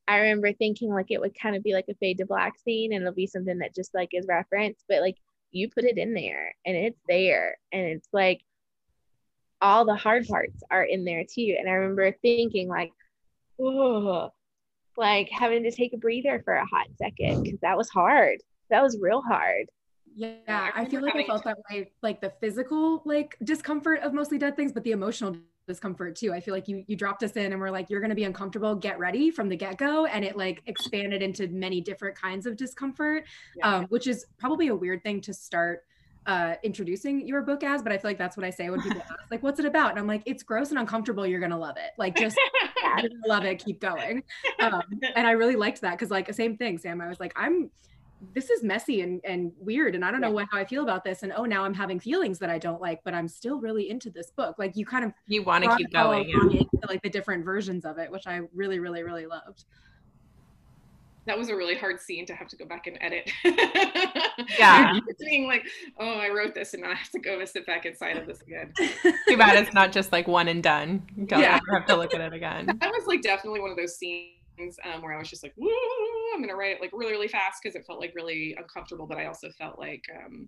[0.08, 2.94] I remember thinking like it would kind of be like a fade to black scene
[2.94, 5.18] and it'll be something that just like is referenced, but like
[5.52, 7.58] you put it in there and it's there.
[7.72, 8.42] And it's like
[9.62, 11.56] all the hard parts are in there too.
[11.60, 12.92] And I remember thinking like,
[13.60, 14.32] oh,
[14.98, 18.40] like having to take a breather for a hot second because that was hard.
[18.70, 19.68] That was real hard.
[20.16, 24.14] Yeah, I I feel like I felt that way, like the physical like discomfort of
[24.14, 25.36] mostly dead things, but the emotional
[25.68, 26.34] discomfort too.
[26.34, 28.76] I feel like you you dropped us in and we're like, you're gonna be uncomfortable,
[28.76, 30.06] get ready from the get-go.
[30.06, 33.76] And it like expanded into many different kinds of discomfort, Yeah.
[33.78, 35.84] um, which is probably a weird thing to start
[36.26, 39.02] uh introducing your book as, but I feel like that's what I say when people
[39.10, 39.92] ask, like, what's it about?
[39.92, 41.92] And I'm like, it's gross and uncomfortable, you're gonna love it.
[41.98, 42.38] Like just
[43.28, 44.24] love it, keep going.
[44.60, 44.82] Um,
[45.16, 47.00] and I really liked that because like same thing, Sam.
[47.00, 47.70] I was like, I'm
[48.34, 51.04] this is messy and, and weird and I don't know what, how I feel about
[51.04, 51.24] this.
[51.24, 54.10] And oh, now I'm having feelings that I don't like, but I'm still really into
[54.10, 54.56] this book.
[54.60, 56.28] Like you kind of You want to keep going.
[56.30, 56.36] yeah.
[56.42, 59.64] into, like the different versions of it, which I really, really, really loved.
[61.26, 63.32] that was a really hard scene to have to go back and edit.
[64.58, 64.98] Yeah.
[65.20, 65.66] Being like,
[66.00, 68.26] oh, I wrote this and now I have to go and sit back inside of
[68.26, 68.74] this again.
[69.28, 71.04] Too bad it's not just like one and done.
[71.16, 71.58] You don't Yeah.
[71.62, 72.66] ever have to look at it again.
[72.80, 74.32] That was like definitely one of those scenes
[74.92, 75.54] um, where I was just like,
[76.34, 79.18] I'm gonna write it like really, really fast because it felt like really uncomfortable, but
[79.18, 80.48] I also felt like um,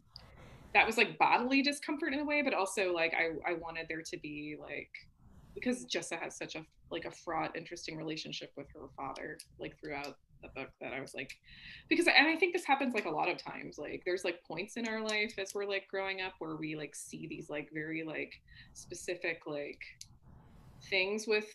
[0.73, 4.01] that was like bodily discomfort in a way, but also like I, I wanted there
[4.01, 4.89] to be like
[5.53, 10.17] because Jessa has such a like a fraught, interesting relationship with her father, like throughout
[10.41, 11.37] the book that I was like,
[11.89, 13.77] because and I think this happens like a lot of times.
[13.77, 16.95] Like there's like points in our life as we're like growing up where we like
[16.95, 18.33] see these like very like
[18.73, 19.79] specific like
[20.89, 21.45] things with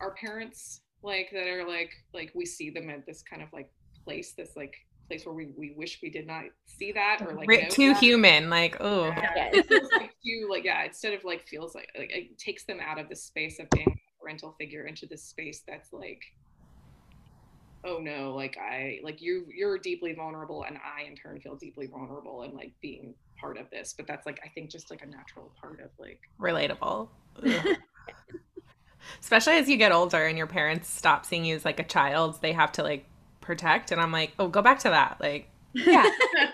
[0.00, 3.70] our parents like that are like like we see them at this kind of like
[4.04, 4.74] place this like
[5.06, 8.48] place where we, we wish we did not see that or like Ri- too human
[8.48, 12.38] like oh yeah, it like too like yeah instead of like feels like like it
[12.38, 15.92] takes them out of the space of being a parental figure into this space that's
[15.92, 16.22] like
[17.84, 21.86] oh no like i like you you're deeply vulnerable and i in turn feel deeply
[21.86, 25.06] vulnerable and like being part of this but that's like i think just like a
[25.06, 27.08] natural part of like relatable
[29.20, 32.40] especially as you get older and your parents stop seeing you as like a child
[32.42, 33.04] they have to like
[33.40, 33.92] protect.
[33.92, 35.18] And i'm like oh go back to that.
[35.20, 36.08] Like Yeah.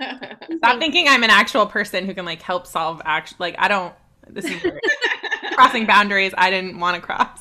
[0.56, 3.94] stop thinking i'm an actual person who can like help solve act like i don't
[4.28, 4.60] this is
[5.54, 7.38] crossing boundaries i didn't want to cross.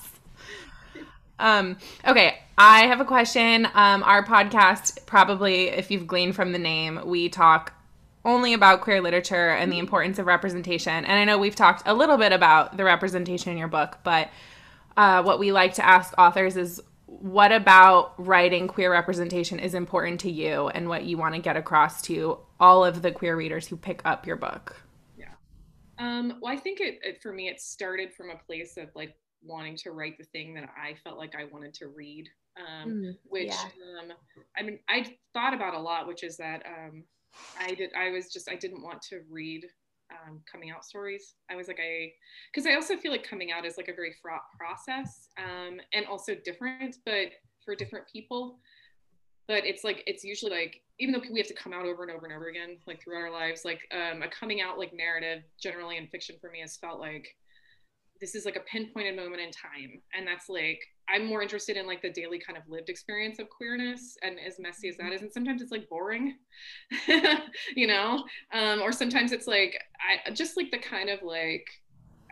[1.39, 3.65] Um okay i have a question.
[3.73, 7.73] Um our podcast probably if you've gleaned from the name we talk
[8.25, 10.93] only about queer literature and the importance of representation.
[11.05, 14.29] And i know we've talked a little bit about the representation in your book but
[14.99, 20.19] uh, what we like to ask authors is what about writing queer representation is important
[20.19, 23.65] to you and what you want to get across to all of the queer readers
[23.67, 24.83] who pick up your book
[25.17, 25.33] Yeah.
[25.97, 29.15] Um, well, I think it, it for me it started from a place of like
[29.41, 32.27] wanting to write the thing that I felt like I wanted to read,
[32.57, 34.01] um, Mm, which yeah.
[34.01, 34.11] um,
[34.57, 37.03] I mean I thought about a lot, which is that um,
[37.59, 39.65] I did I was just I didn't want to read
[40.11, 41.35] um, coming out stories.
[41.49, 42.11] I was like I
[42.53, 46.05] because I also feel like coming out is like a very fraught process um, and
[46.05, 47.29] also different, but
[47.63, 48.59] for different people.
[49.47, 52.11] But it's like it's usually like even though we have to come out over and
[52.11, 55.43] over and over again like throughout our lives like um, a coming out like narrative
[55.61, 57.35] generally in fiction for me has felt like
[58.19, 60.81] this is like a pinpointed moment in time and that's like
[61.13, 64.59] i'm more interested in like the daily kind of lived experience of queerness and as
[64.59, 66.35] messy as that is and sometimes it's like boring
[67.75, 68.23] you know?
[68.53, 69.79] Um, or sometimes it's like
[70.27, 71.67] i just like the kind of like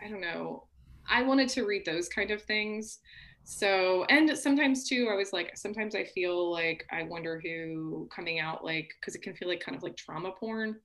[0.04, 0.64] i don't know
[1.08, 2.98] i wanted to read those kind of things.
[3.44, 8.40] So and sometimes too i was like sometimes i feel like i wonder who coming
[8.40, 10.76] out like because it can feel like kind of like trauma porn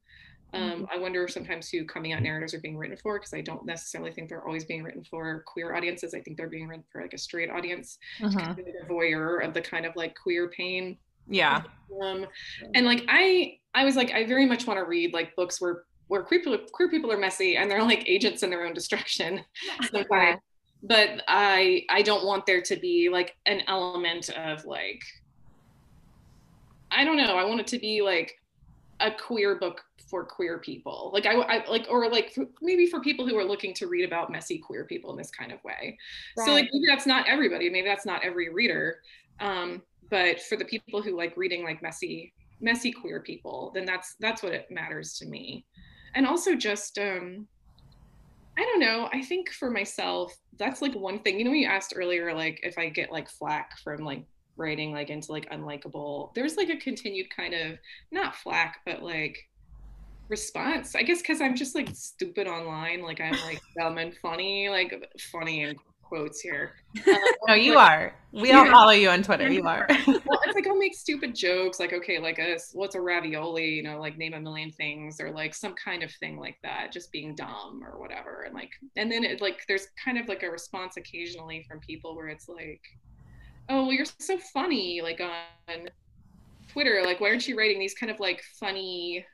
[0.53, 3.65] um, I wonder sometimes who coming out narratives are being written for because I don't
[3.65, 6.13] necessarily think they're always being written for queer audiences.
[6.13, 8.35] I think they're being written for like a straight audience, Mhm.
[8.55, 10.97] kind of a voyeur of the kind of like queer pain.
[11.27, 11.63] yeah
[12.01, 12.25] Um,
[12.75, 15.83] and like I, I was like, I very much want to read like books where
[16.07, 19.43] where queer people, queer people are messy and they're like agents in their own destruction.
[19.89, 20.39] sometimes.
[20.83, 25.01] But I, I don't want there to be like an element of like,
[26.91, 27.37] I don't know.
[27.37, 28.37] I want it to be like
[28.99, 29.81] a queer book
[30.13, 31.09] for queer people.
[31.11, 34.05] Like I, I like or like for, maybe for people who are looking to read
[34.05, 35.97] about messy queer people in this kind of way.
[36.35, 38.99] So like maybe that's not everybody maybe that's not every reader
[39.39, 44.13] um but for the people who like reading like messy messy queer people then that's
[44.19, 45.65] that's what it matters to me.
[46.13, 47.47] And also just um
[48.55, 51.95] i don't know i think for myself that's like one thing you know you asked
[51.95, 54.23] earlier like if i get like flack from like
[54.57, 57.79] writing like into like unlikable there's like a continued kind of
[58.11, 59.49] not flack but like
[60.29, 60.95] response.
[60.95, 64.93] I guess because i'm just like stupid online like i'm like dumb and funny like
[65.31, 66.73] funny in quotes here.
[67.07, 67.13] Um,
[67.47, 68.15] no you like- are.
[68.31, 68.71] We all Yeah.
[68.71, 69.51] follow you on twitter.
[69.51, 69.87] You are.
[70.07, 73.83] Well, it's like I'll make stupid jokes, like okay, like a what's a ravioli, you
[73.83, 77.11] know, like name a million things, or like some kind of thing like that, just
[77.11, 80.49] being dumb or whatever, and like, and then it like there's kind of like a
[80.49, 82.81] response occasionally from people where it's like,
[83.69, 85.89] oh, well, you're so funny, like on
[86.67, 89.25] Twitter, like why aren't you writing these kind of like funny I'll bring it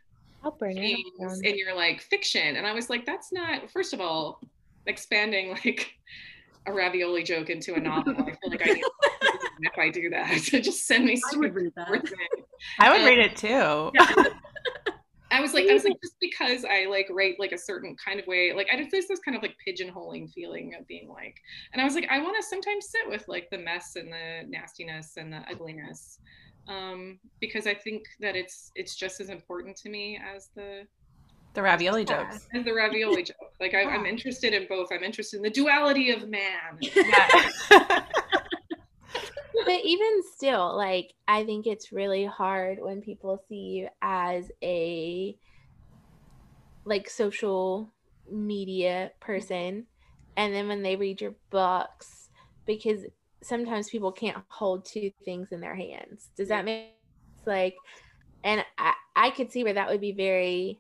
[0.76, 1.42] things down.
[1.44, 2.56] in your like fiction?
[2.56, 3.70] And I was like, that's not.
[3.72, 4.42] First of all,
[4.86, 5.94] expanding like
[6.66, 8.14] a ravioli joke into a novel.
[8.18, 8.84] I feel like I need
[9.62, 10.40] if I do that.
[10.40, 12.04] So just send me I would read that.
[12.80, 13.92] i would Uh, read it too
[15.32, 18.20] I was like, I was like, just because I like write like a certain kind
[18.20, 21.36] of way, like I just there's this kind of like pigeonholing feeling of being like,
[21.72, 24.48] and I was like, I want to sometimes sit with like the mess and the
[24.50, 26.20] nastiness and the ugliness,
[26.68, 30.88] um, because I think that it's it's just as important to me as the
[31.56, 32.24] the ravioli Yeah.
[32.30, 33.36] jokes as the ravioli joke.
[33.60, 34.90] Like I, I'm interested in both.
[34.92, 36.78] I'm interested in the duality of man.
[36.82, 37.28] yeah.
[39.66, 45.36] but even still like i think it's really hard when people see you as a
[46.86, 47.94] like social
[48.32, 49.86] media person
[50.38, 52.30] and then when they read your books
[52.66, 53.02] because
[53.42, 56.88] sometimes people can't hold two things in their hands does that make
[57.36, 57.48] sense?
[57.48, 57.76] like
[58.44, 60.80] and i i could see where that would be very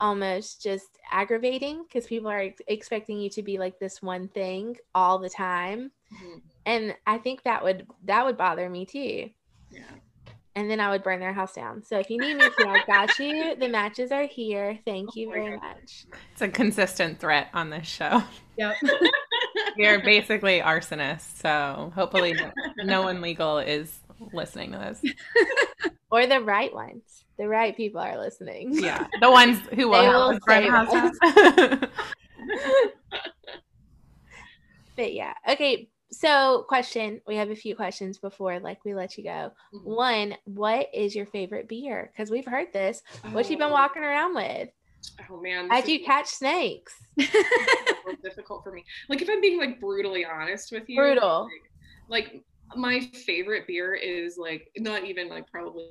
[0.00, 4.76] almost just aggravating because people are ex- expecting you to be like this one thing
[4.94, 6.42] all the time Mhm.
[6.66, 9.30] and i think that would that would bother me too
[9.70, 9.82] Yeah.
[10.54, 11.82] and then I would burn their house down.
[11.84, 13.56] So if you need me to, I got you.
[13.56, 14.78] The matches are here.
[14.86, 15.62] Thank you Oh my very God.
[15.74, 16.06] much.
[16.32, 18.22] It's a consistent threat on this show.
[18.56, 18.76] Yep.
[19.76, 22.34] We are basically arsonists, so hopefully
[22.76, 23.98] no, one legal is
[24.32, 25.02] listening to this.
[26.10, 27.24] Or the right ones.
[27.38, 28.70] The right people are listening.
[28.72, 31.78] Yeah, the ones who will help will us burn save house us.
[31.80, 31.90] down.
[34.96, 35.34] But yeah.
[35.48, 35.88] Okay.
[36.12, 37.20] So question.
[37.26, 39.52] We have a few questions before like we let you go.
[39.74, 39.84] Mhm.
[39.84, 42.10] One, what is your favorite beer?
[42.12, 43.02] Because we've heard this.
[43.32, 44.70] What you been Oh, walking around with?
[45.30, 46.94] Oh man, How'd you catch snakes?
[48.22, 48.84] difficult for me.
[49.08, 51.48] Like if I'm being like brutally honest with you, Brutal.
[52.08, 52.44] Like, like,
[52.74, 55.86] my favorite beer is like not even like probably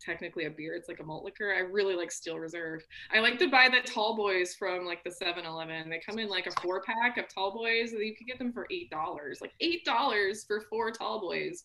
[0.00, 0.74] technically a beer.
[0.74, 1.52] It's like a malt liquor.
[1.52, 2.82] I really like Steel Reserve.
[3.12, 5.90] I like to buy the Tall Boys from like the 7-Eleven.
[5.90, 7.92] They come in like a four pack of Tall Boys.
[7.92, 9.40] You can get them for eight dollars.
[9.40, 11.64] Like eight dollars for four Tall Boys.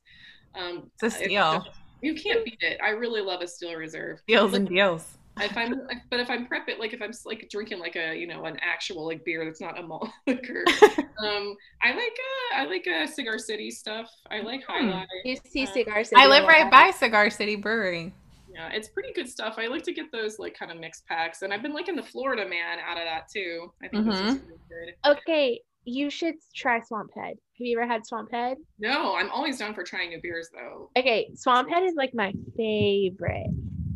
[0.55, 1.67] Um, It's a steal.
[2.01, 2.79] you can't beat it.
[2.83, 5.16] I really love a Steel Reserve Deals and deals.
[5.41, 5.73] If I'm,
[6.09, 9.05] but if I'm prepping, like if I'm like drinking like a, you know, an actual
[9.05, 10.63] like beer that's not a malt liquor,
[11.23, 14.09] um, I like, uh, I like uh, Cigar City stuff.
[14.31, 14.87] I like Hmm.
[14.89, 15.07] Highlight.
[15.25, 16.21] You see Uh, Cigar City.
[16.21, 18.13] I live right by Cigar City Brewery.
[18.53, 19.55] Yeah, it's pretty good stuff.
[19.57, 22.03] I like to get those like kind of mixed packs, and I've been liking the
[22.03, 23.71] Florida Man out of that too.
[23.83, 24.47] I think this is Mhm.
[24.47, 25.17] really good.
[25.17, 27.35] Okay, you should try Swamp Head.
[27.57, 28.57] Have you ever had Swamp Head?
[28.79, 30.89] No, I'm always down for trying new beers though.
[30.97, 33.47] Okay, Swamp Head is like my favorite.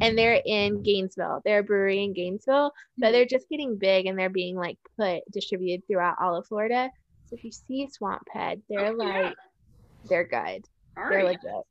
[0.01, 1.41] And they're in Gainesville.
[1.45, 5.21] They're a brewery in Gainesville, but they're just getting big and they're being like put
[5.31, 6.89] distributed throughout all of Florida.
[7.25, 9.29] So if you see Swamp Head, they're Oh, yeah.
[9.29, 9.35] like
[10.09, 10.65] they're good.
[10.97, 11.25] All They're right.
[11.25, 11.65] legit.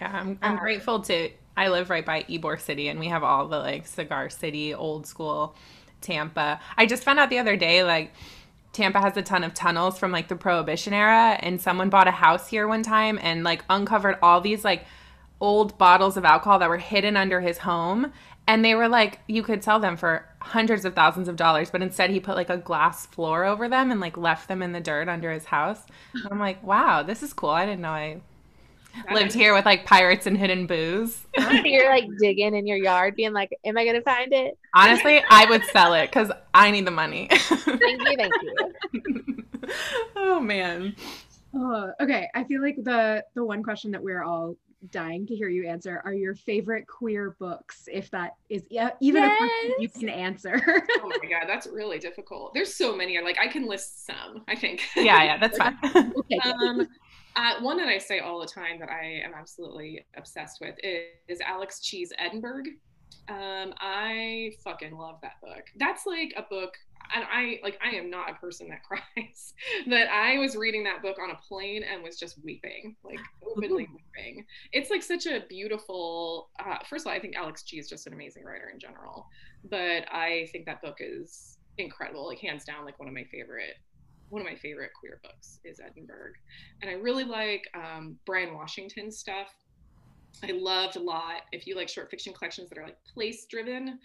[0.00, 1.30] Yeah, I'm, I'm Um, grateful to.
[1.56, 5.06] I live right by Ybor City, and we have all the like Cigar City, old
[5.06, 5.56] school
[6.00, 6.60] Tampa.
[6.76, 8.12] I just found out the other day, like
[8.72, 12.12] Tampa has a ton of tunnels from like the Prohibition era, and someone bought a
[12.12, 14.86] house here one time and like uncovered all these like
[15.40, 18.12] old bottles of alcohol that were hidden under his home.
[18.46, 21.82] And they were like, you could sell them for hundreds of thousands of dollars, but
[21.82, 24.80] instead he put like a glass floor over them and like left them in the
[24.80, 25.82] dirt under his house.
[26.14, 27.50] And I'm like, wow, this is cool.
[27.50, 28.20] I didn't know I
[29.12, 31.26] lived here with like pirates and hidden booze.
[31.64, 34.58] You're like digging in your yard, being like, Am I gonna find it?
[34.74, 37.28] Honestly, I would sell it because I need the money.
[37.30, 39.44] Thank you, thank you.
[40.16, 40.96] oh man.
[41.54, 42.28] Oh, okay.
[42.34, 44.56] I feel like the the one question that we're all
[44.90, 49.24] dying to hear you answer are your favorite queer books, if that is yeah, even
[49.24, 50.60] a question you can answer.
[51.00, 52.52] Oh my god, that's really difficult.
[52.54, 53.20] There's so many.
[53.20, 54.44] Like I can list some.
[54.48, 54.82] I think.
[54.96, 55.76] Yeah, yeah, that's fine.
[56.16, 56.38] okay.
[56.44, 56.88] um,
[57.36, 61.06] uh, one that I say all the time that I am absolutely obsessed with is,
[61.28, 62.64] is Alex Chee's Edinburgh.
[63.28, 65.64] Um, I fucking love that book.
[65.76, 66.74] That's like a book,
[67.14, 69.54] and I like I am not a person that cries,
[69.86, 73.88] but I was reading that book on a plane and was just weeping, like openly
[74.16, 74.44] weeping.
[74.72, 76.50] It's like such a beautiful.
[76.58, 79.26] Uh, first of all, I think Alex Chee is just an amazing writer in general,
[79.70, 83.74] but I think that book is incredible, like hands down, like one of my favorite
[84.30, 86.32] one of my favorite queer books is Edinburgh.
[86.82, 89.48] And I really like um, Bryan Washington stuff.
[90.44, 91.42] I loved a lot.
[91.52, 93.98] If you like short fiction collections that are like place driven,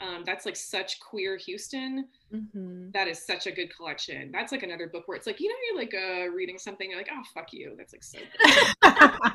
[0.00, 2.08] um, that's like such queer Houston.
[2.32, 2.92] Mhm.
[2.92, 4.30] That is such a good collection.
[4.32, 6.98] That's like another book where it's like, you know, you're like uh, reading something, you're
[6.98, 7.74] like, oh, fuck you.
[7.76, 8.82] That's like so good.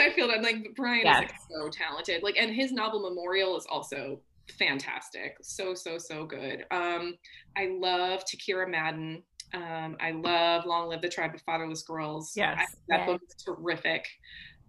[0.00, 1.24] I feel that like Bryan Yes.
[1.24, 2.22] is like so talented.
[2.22, 4.20] Like, and his novel Memorial is also
[4.58, 5.36] fantastic.
[5.42, 6.64] So so so good.
[6.70, 7.14] Um,
[7.56, 9.22] I love T Kira Madden.
[9.54, 12.32] Um, I love Long Live the Tribe of Fatherless Girls.
[12.36, 12.58] Yes.
[12.58, 13.06] I- that Yes.
[13.06, 14.06] book is terrific.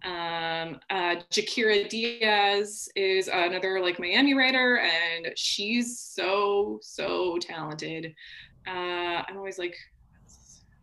[0.06, 8.14] Um, uh, Jaquira Díaz is another like Miami writer, and she's so so talented.
[8.68, 9.74] Uh, I'm always like,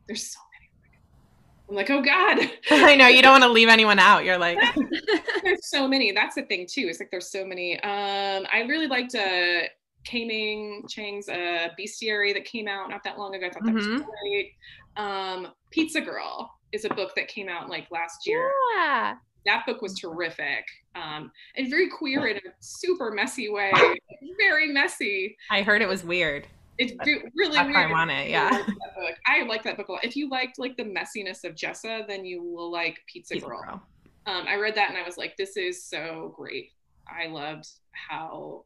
[0.08, 1.70] there's so many.
[1.70, 2.52] I'm like, oh God.
[2.72, 4.26] I know you don't want to leave anyone out.
[4.26, 4.60] You're like,
[5.44, 6.12] there's so many.
[6.12, 6.88] That's the thing too.
[6.90, 7.80] It's like there's so many.
[7.80, 9.62] Um, I really liked uh
[10.04, 13.48] K-Ming Chang's uh Bestiary that came out not that long ago.
[13.48, 14.06] I thought that was Mhm.
[14.22, 14.52] great.
[14.98, 18.52] Um, Pizza Girl is a book that came out like last year.
[18.76, 19.16] Yeah.
[19.46, 20.66] That book was terrific.
[20.96, 23.72] Um, and very queer in a super messy way.
[24.38, 25.36] Very messy.
[25.52, 26.48] I heard it was weird.
[26.78, 27.78] It's re- really That's weird.
[27.78, 28.30] I want it.
[28.30, 28.50] Yeah.
[28.52, 29.16] I like that book.
[29.26, 30.06] I like that book a lot.
[30.06, 33.62] If you liked like the messiness of Jessa, then you will like Pizza, Pizza Girl.
[33.62, 33.82] Girl.
[34.26, 36.72] Um, I read that and I was like, this is so great.
[37.08, 38.64] I loved how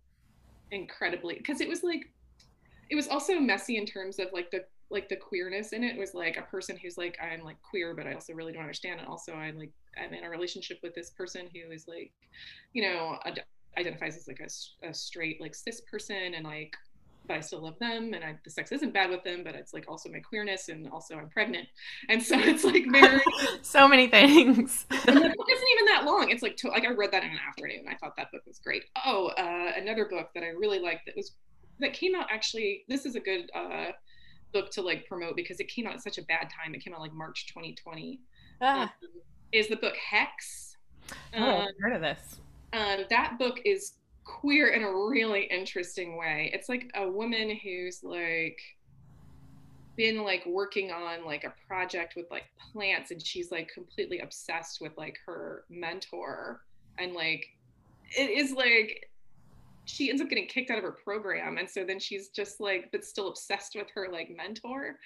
[0.71, 2.11] incredibly because it was like
[2.89, 5.97] it was also messy in terms of like the like the queerness in it.
[5.97, 8.99] Was like a person who's like I'm like queer, but I also really don't understand.
[8.99, 9.71] And also I'm like
[10.01, 12.11] I'm in a relationship with this person who is like,
[12.73, 13.43] you know, ad-
[13.77, 16.73] identifies as like a, a straight like cis person and like
[17.27, 19.73] but I still love them, and I, the sex isn't bad with them, but it's
[19.73, 21.67] like also my queerness, and also I'm pregnant,
[22.09, 23.21] and so it's like very
[23.61, 24.85] so many things.
[24.89, 26.29] and the book isn't even that long.
[26.29, 27.85] It's like to, like I read that in an afternoon.
[27.89, 28.83] I thought that book was great.
[29.05, 31.33] Oh, uh, another book that I really liked that was
[31.79, 32.85] that came out actually.
[32.87, 33.91] This is a good uh,
[34.61, 36.73] book to like promote because it came out at such a bad time.
[36.75, 38.19] It came out like March 2020.
[38.61, 38.89] Ah, Um,
[39.51, 40.77] is the book Hex?
[41.33, 42.41] Oh, Um, I've heard of this.
[42.73, 43.93] um, that book is
[44.23, 46.49] queer in a really interesting way.
[46.53, 48.59] It's like a woman who's like
[49.95, 54.79] been like working on like a project with like plants and she's like completely obsessed
[54.79, 56.61] with like her mentor
[56.99, 57.43] and like
[58.17, 59.09] it is like
[59.89, 62.89] she ends up getting kicked out of her program and so then she's just like
[62.91, 64.99] but still obsessed with her like mentor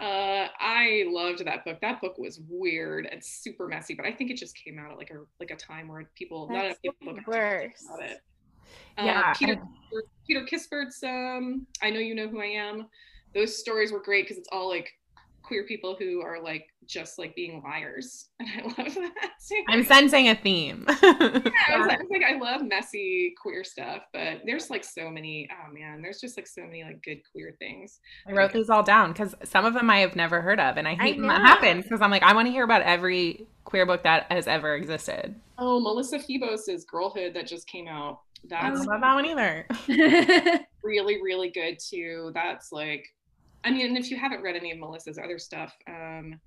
[0.00, 4.30] uh i loved that book that book was weird and super messy but i think
[4.30, 6.80] it just came out at like a like a time where people not enough That's
[6.80, 7.84] people got worse.
[7.88, 8.20] about it
[8.98, 12.86] Yeah, uh, Peter I- Peter Kispert's um, "I Know You Know Who I Am."
[13.34, 14.90] Those stories were great because it's all like
[15.46, 19.30] queer people who are like just like being liars, and I love that.
[19.48, 19.62] too.
[19.68, 20.86] I'm sensing a theme.
[21.06, 25.08] Yeah, I was, I was like, I love messy queer stuff, but there's like so
[25.08, 25.48] many.
[25.52, 28.00] Oh man, there's just like so many like good queer things.
[28.28, 30.86] I wrote these all down because some of them I have never heard of, and
[30.88, 31.44] I hate when that know.
[31.44, 34.74] happens because I'm like, I want to hear about every queer book that has ever
[34.74, 35.34] existed.
[35.58, 38.20] Oh, Melissa Febos's Girlhood that just came out.
[38.52, 39.66] I That's don't love that one either.
[40.84, 43.04] really really good too that's like
[43.64, 46.38] i mean and if you haven't read any of melissa's other stuff um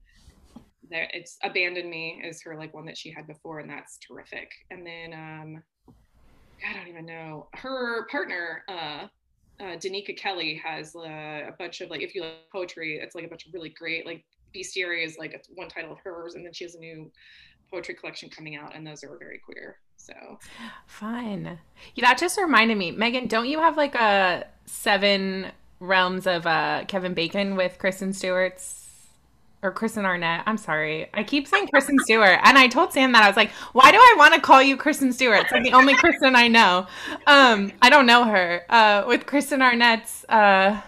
[0.90, 4.50] there it's abandon me is her like one that she had before and that's terrific
[4.72, 5.64] and then um
[6.68, 9.08] i don't even know her partner uh
[9.62, 13.26] uh, Donika Kelly has uh, a bunch of like, if you like poetry, it's like
[13.26, 14.24] a bunch of really great like
[14.56, 17.12] bestiary is like one title of hers, and then she has a new
[17.70, 19.78] poetry collection coming out, and those are very queer.
[19.98, 20.14] So
[20.88, 21.60] Fun.
[21.96, 23.28] Yeah, that just reminded me, Megan.
[23.28, 28.76] Don't you have like a seven realms of uh, Kevin Bacon with Kristen Stewart's
[29.62, 30.44] or Kristen Arnett?
[30.46, 33.52] I'm sorry, I keep saying Kristen Stewart, and I told Sam that I was like,
[33.74, 35.42] why do I want to call you Kristen Stewart?
[35.42, 36.88] It's like the only Kristen I know.
[37.28, 38.64] Um, I don't know her.
[38.70, 40.80] Uh, with Kristen Arnett's uh,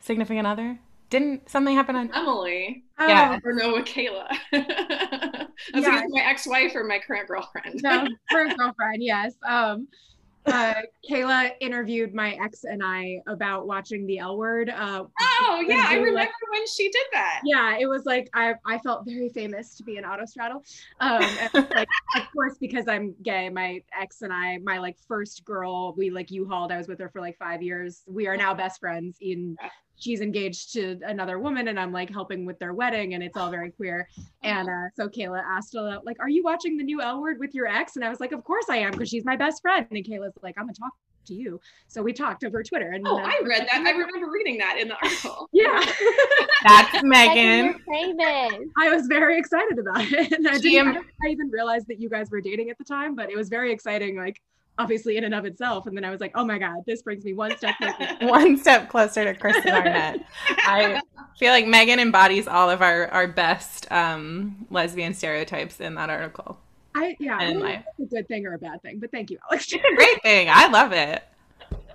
[0.00, 0.78] significant other,
[1.10, 2.10] didn't something happen on?
[2.14, 3.38] Emily, Yeah.
[3.44, 4.26] or no, with Kayla.
[4.52, 5.90] I was Yeah.
[5.90, 7.80] like, my ex-wife or my current girlfriend?
[7.82, 9.34] no, first girlfriend, yes.
[9.46, 9.88] Um,
[10.52, 10.74] uh,
[11.08, 14.70] Kayla interviewed my ex and I about watching the L Word.
[14.70, 15.04] Uh,
[15.40, 17.40] Oh yeah, I remember like- when she did that.
[17.44, 20.62] yeah, it was like I I felt very famous to be an autostraddle.
[21.00, 21.22] Um,
[21.54, 26.10] like of course because I'm gay, my ex and I, my like first girl, we
[26.10, 26.72] like U-hauled.
[26.72, 28.02] I was with her for like five years.
[28.06, 29.18] We are now best friends.
[29.20, 29.56] In
[29.98, 33.50] she's engaged to another woman, and I'm like helping with their wedding, and it's all
[33.50, 34.08] very queer.
[34.42, 37.54] And uh, so Kayla asked, uh, like, "Are you watching the new L Word with
[37.54, 39.86] your ex?" And I was like, "Of course I am, because she's my best friend."
[39.90, 40.92] And Kayla's like, "I'm gonna talk
[41.26, 42.90] to you." So we talked over Twitter.
[42.92, 43.82] And Oh, uh, I read that.
[43.86, 45.48] I remember reading that in the article.
[45.52, 45.84] yeah.
[46.66, 48.18] That's Megan, Megan.
[48.18, 48.68] famous.
[48.78, 50.32] I was very excited about it.
[50.32, 52.84] And I, didn't, I don't I even realized that you guys were dating at the
[52.84, 54.40] time, but it was very exciting, like
[54.78, 55.86] obviously in and of itself.
[55.86, 58.16] And then I was like, oh my God, this brings me one step closer.
[58.22, 60.24] One step closer to Kristen Arnett.
[60.48, 61.00] I
[61.38, 66.58] feel like Megan embodies all of our, our best um, lesbian stereotypes in that article.
[66.94, 69.10] I yeah, I don't know if it's a good thing or a bad thing, but
[69.10, 69.72] thank you, Alex.
[69.72, 70.48] It's a great thing.
[70.50, 71.22] I love it.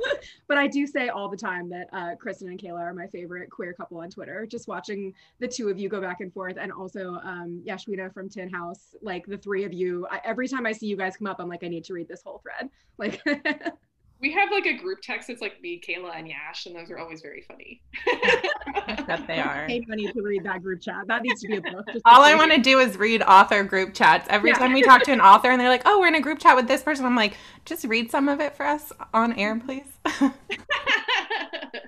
[0.47, 3.49] but I do say all the time that uh, Kristen and Kayla are my favorite
[3.49, 4.45] queer couple on Twitter.
[4.45, 8.29] Just watching the two of you go back and forth, and also um, Yashwina from
[8.29, 10.07] Tin House, like the three of you.
[10.09, 12.07] I, every time I see you guys come up, I'm like, I need to read
[12.07, 12.69] this whole thread.
[12.97, 13.21] Like,
[14.23, 15.29] We have like a group text.
[15.29, 17.81] It's like me, Kayla, and Yash, and those are always very funny.
[19.05, 19.67] That they are.
[19.67, 21.07] pay money to read that group chat.
[21.07, 21.85] That needs to be a book.
[21.91, 24.25] just All I want to do is read author group chats.
[24.29, 24.59] Every Yeah.
[24.59, 26.55] time we talk to an author and they're like, oh, we're in a group chat
[26.55, 29.83] with this person, I'm like, just read some of it for us on air, please.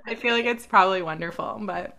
[0.05, 1.97] I feel like it's probably wonderful, but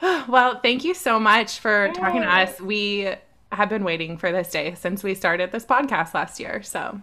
[0.28, 2.60] well, thank you so much for talking to us.
[2.60, 3.12] We
[3.50, 6.62] have been waiting for this day since we started this podcast last year.
[6.62, 7.00] So,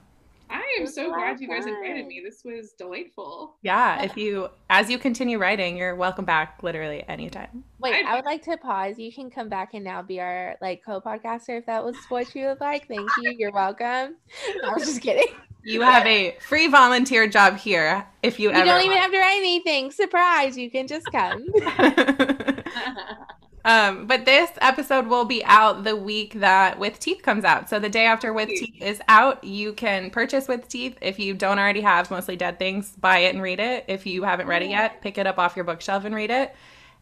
[0.67, 2.21] I am so glad of you guys invited me.
[2.23, 3.55] This was delightful.
[3.61, 7.63] yeah, if you as you continue writing, you're welcome back literally anytime.
[7.79, 8.97] Wait, I- I would like to pause.
[8.99, 12.47] You can come back and now be our like co-podcaster if that was what you
[12.47, 12.87] would like.
[12.87, 13.35] Thank you.
[13.37, 14.15] You're welcome.
[14.65, 15.33] I was just kidding.
[15.63, 19.11] You have a free volunteer job here if you, ever You ever don't even have
[19.11, 19.91] to write anything.
[19.91, 20.57] Surprise!
[20.57, 21.45] You can just come.
[23.67, 27.69] Um, but this episode will be out the week that With Teeth comes out.
[27.69, 30.97] So the day after With Teeth is out, you can purchase With Teeth.
[31.01, 33.83] If you don't already have Mostly Dead Things, buy it and read it.
[33.89, 36.55] If you haven't read it yet, pick it up off your bookshelf and read it.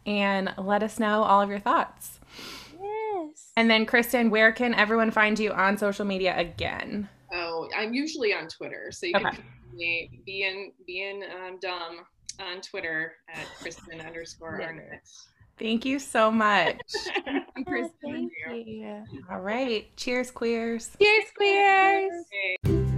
[0.08, 2.20] And let us know all of your thoughts.
[2.82, 3.52] yes.
[3.56, 7.10] And then, Kristen, where can everyone find you on social media again?
[7.34, 9.36] oh, I'm usually on Twitter, so you can Okay.
[9.38, 12.00] find me being being um, dumb
[12.40, 14.62] on Twitter at Kristen underscore.
[14.62, 15.02] Arnett.
[15.58, 16.78] Thank you so much.
[17.68, 19.04] Kristen, Thank you.
[19.32, 19.88] All right.
[19.96, 20.92] Cheers, queers.
[21.00, 22.26] Cheers, queers.
[22.66, 22.95] Okay.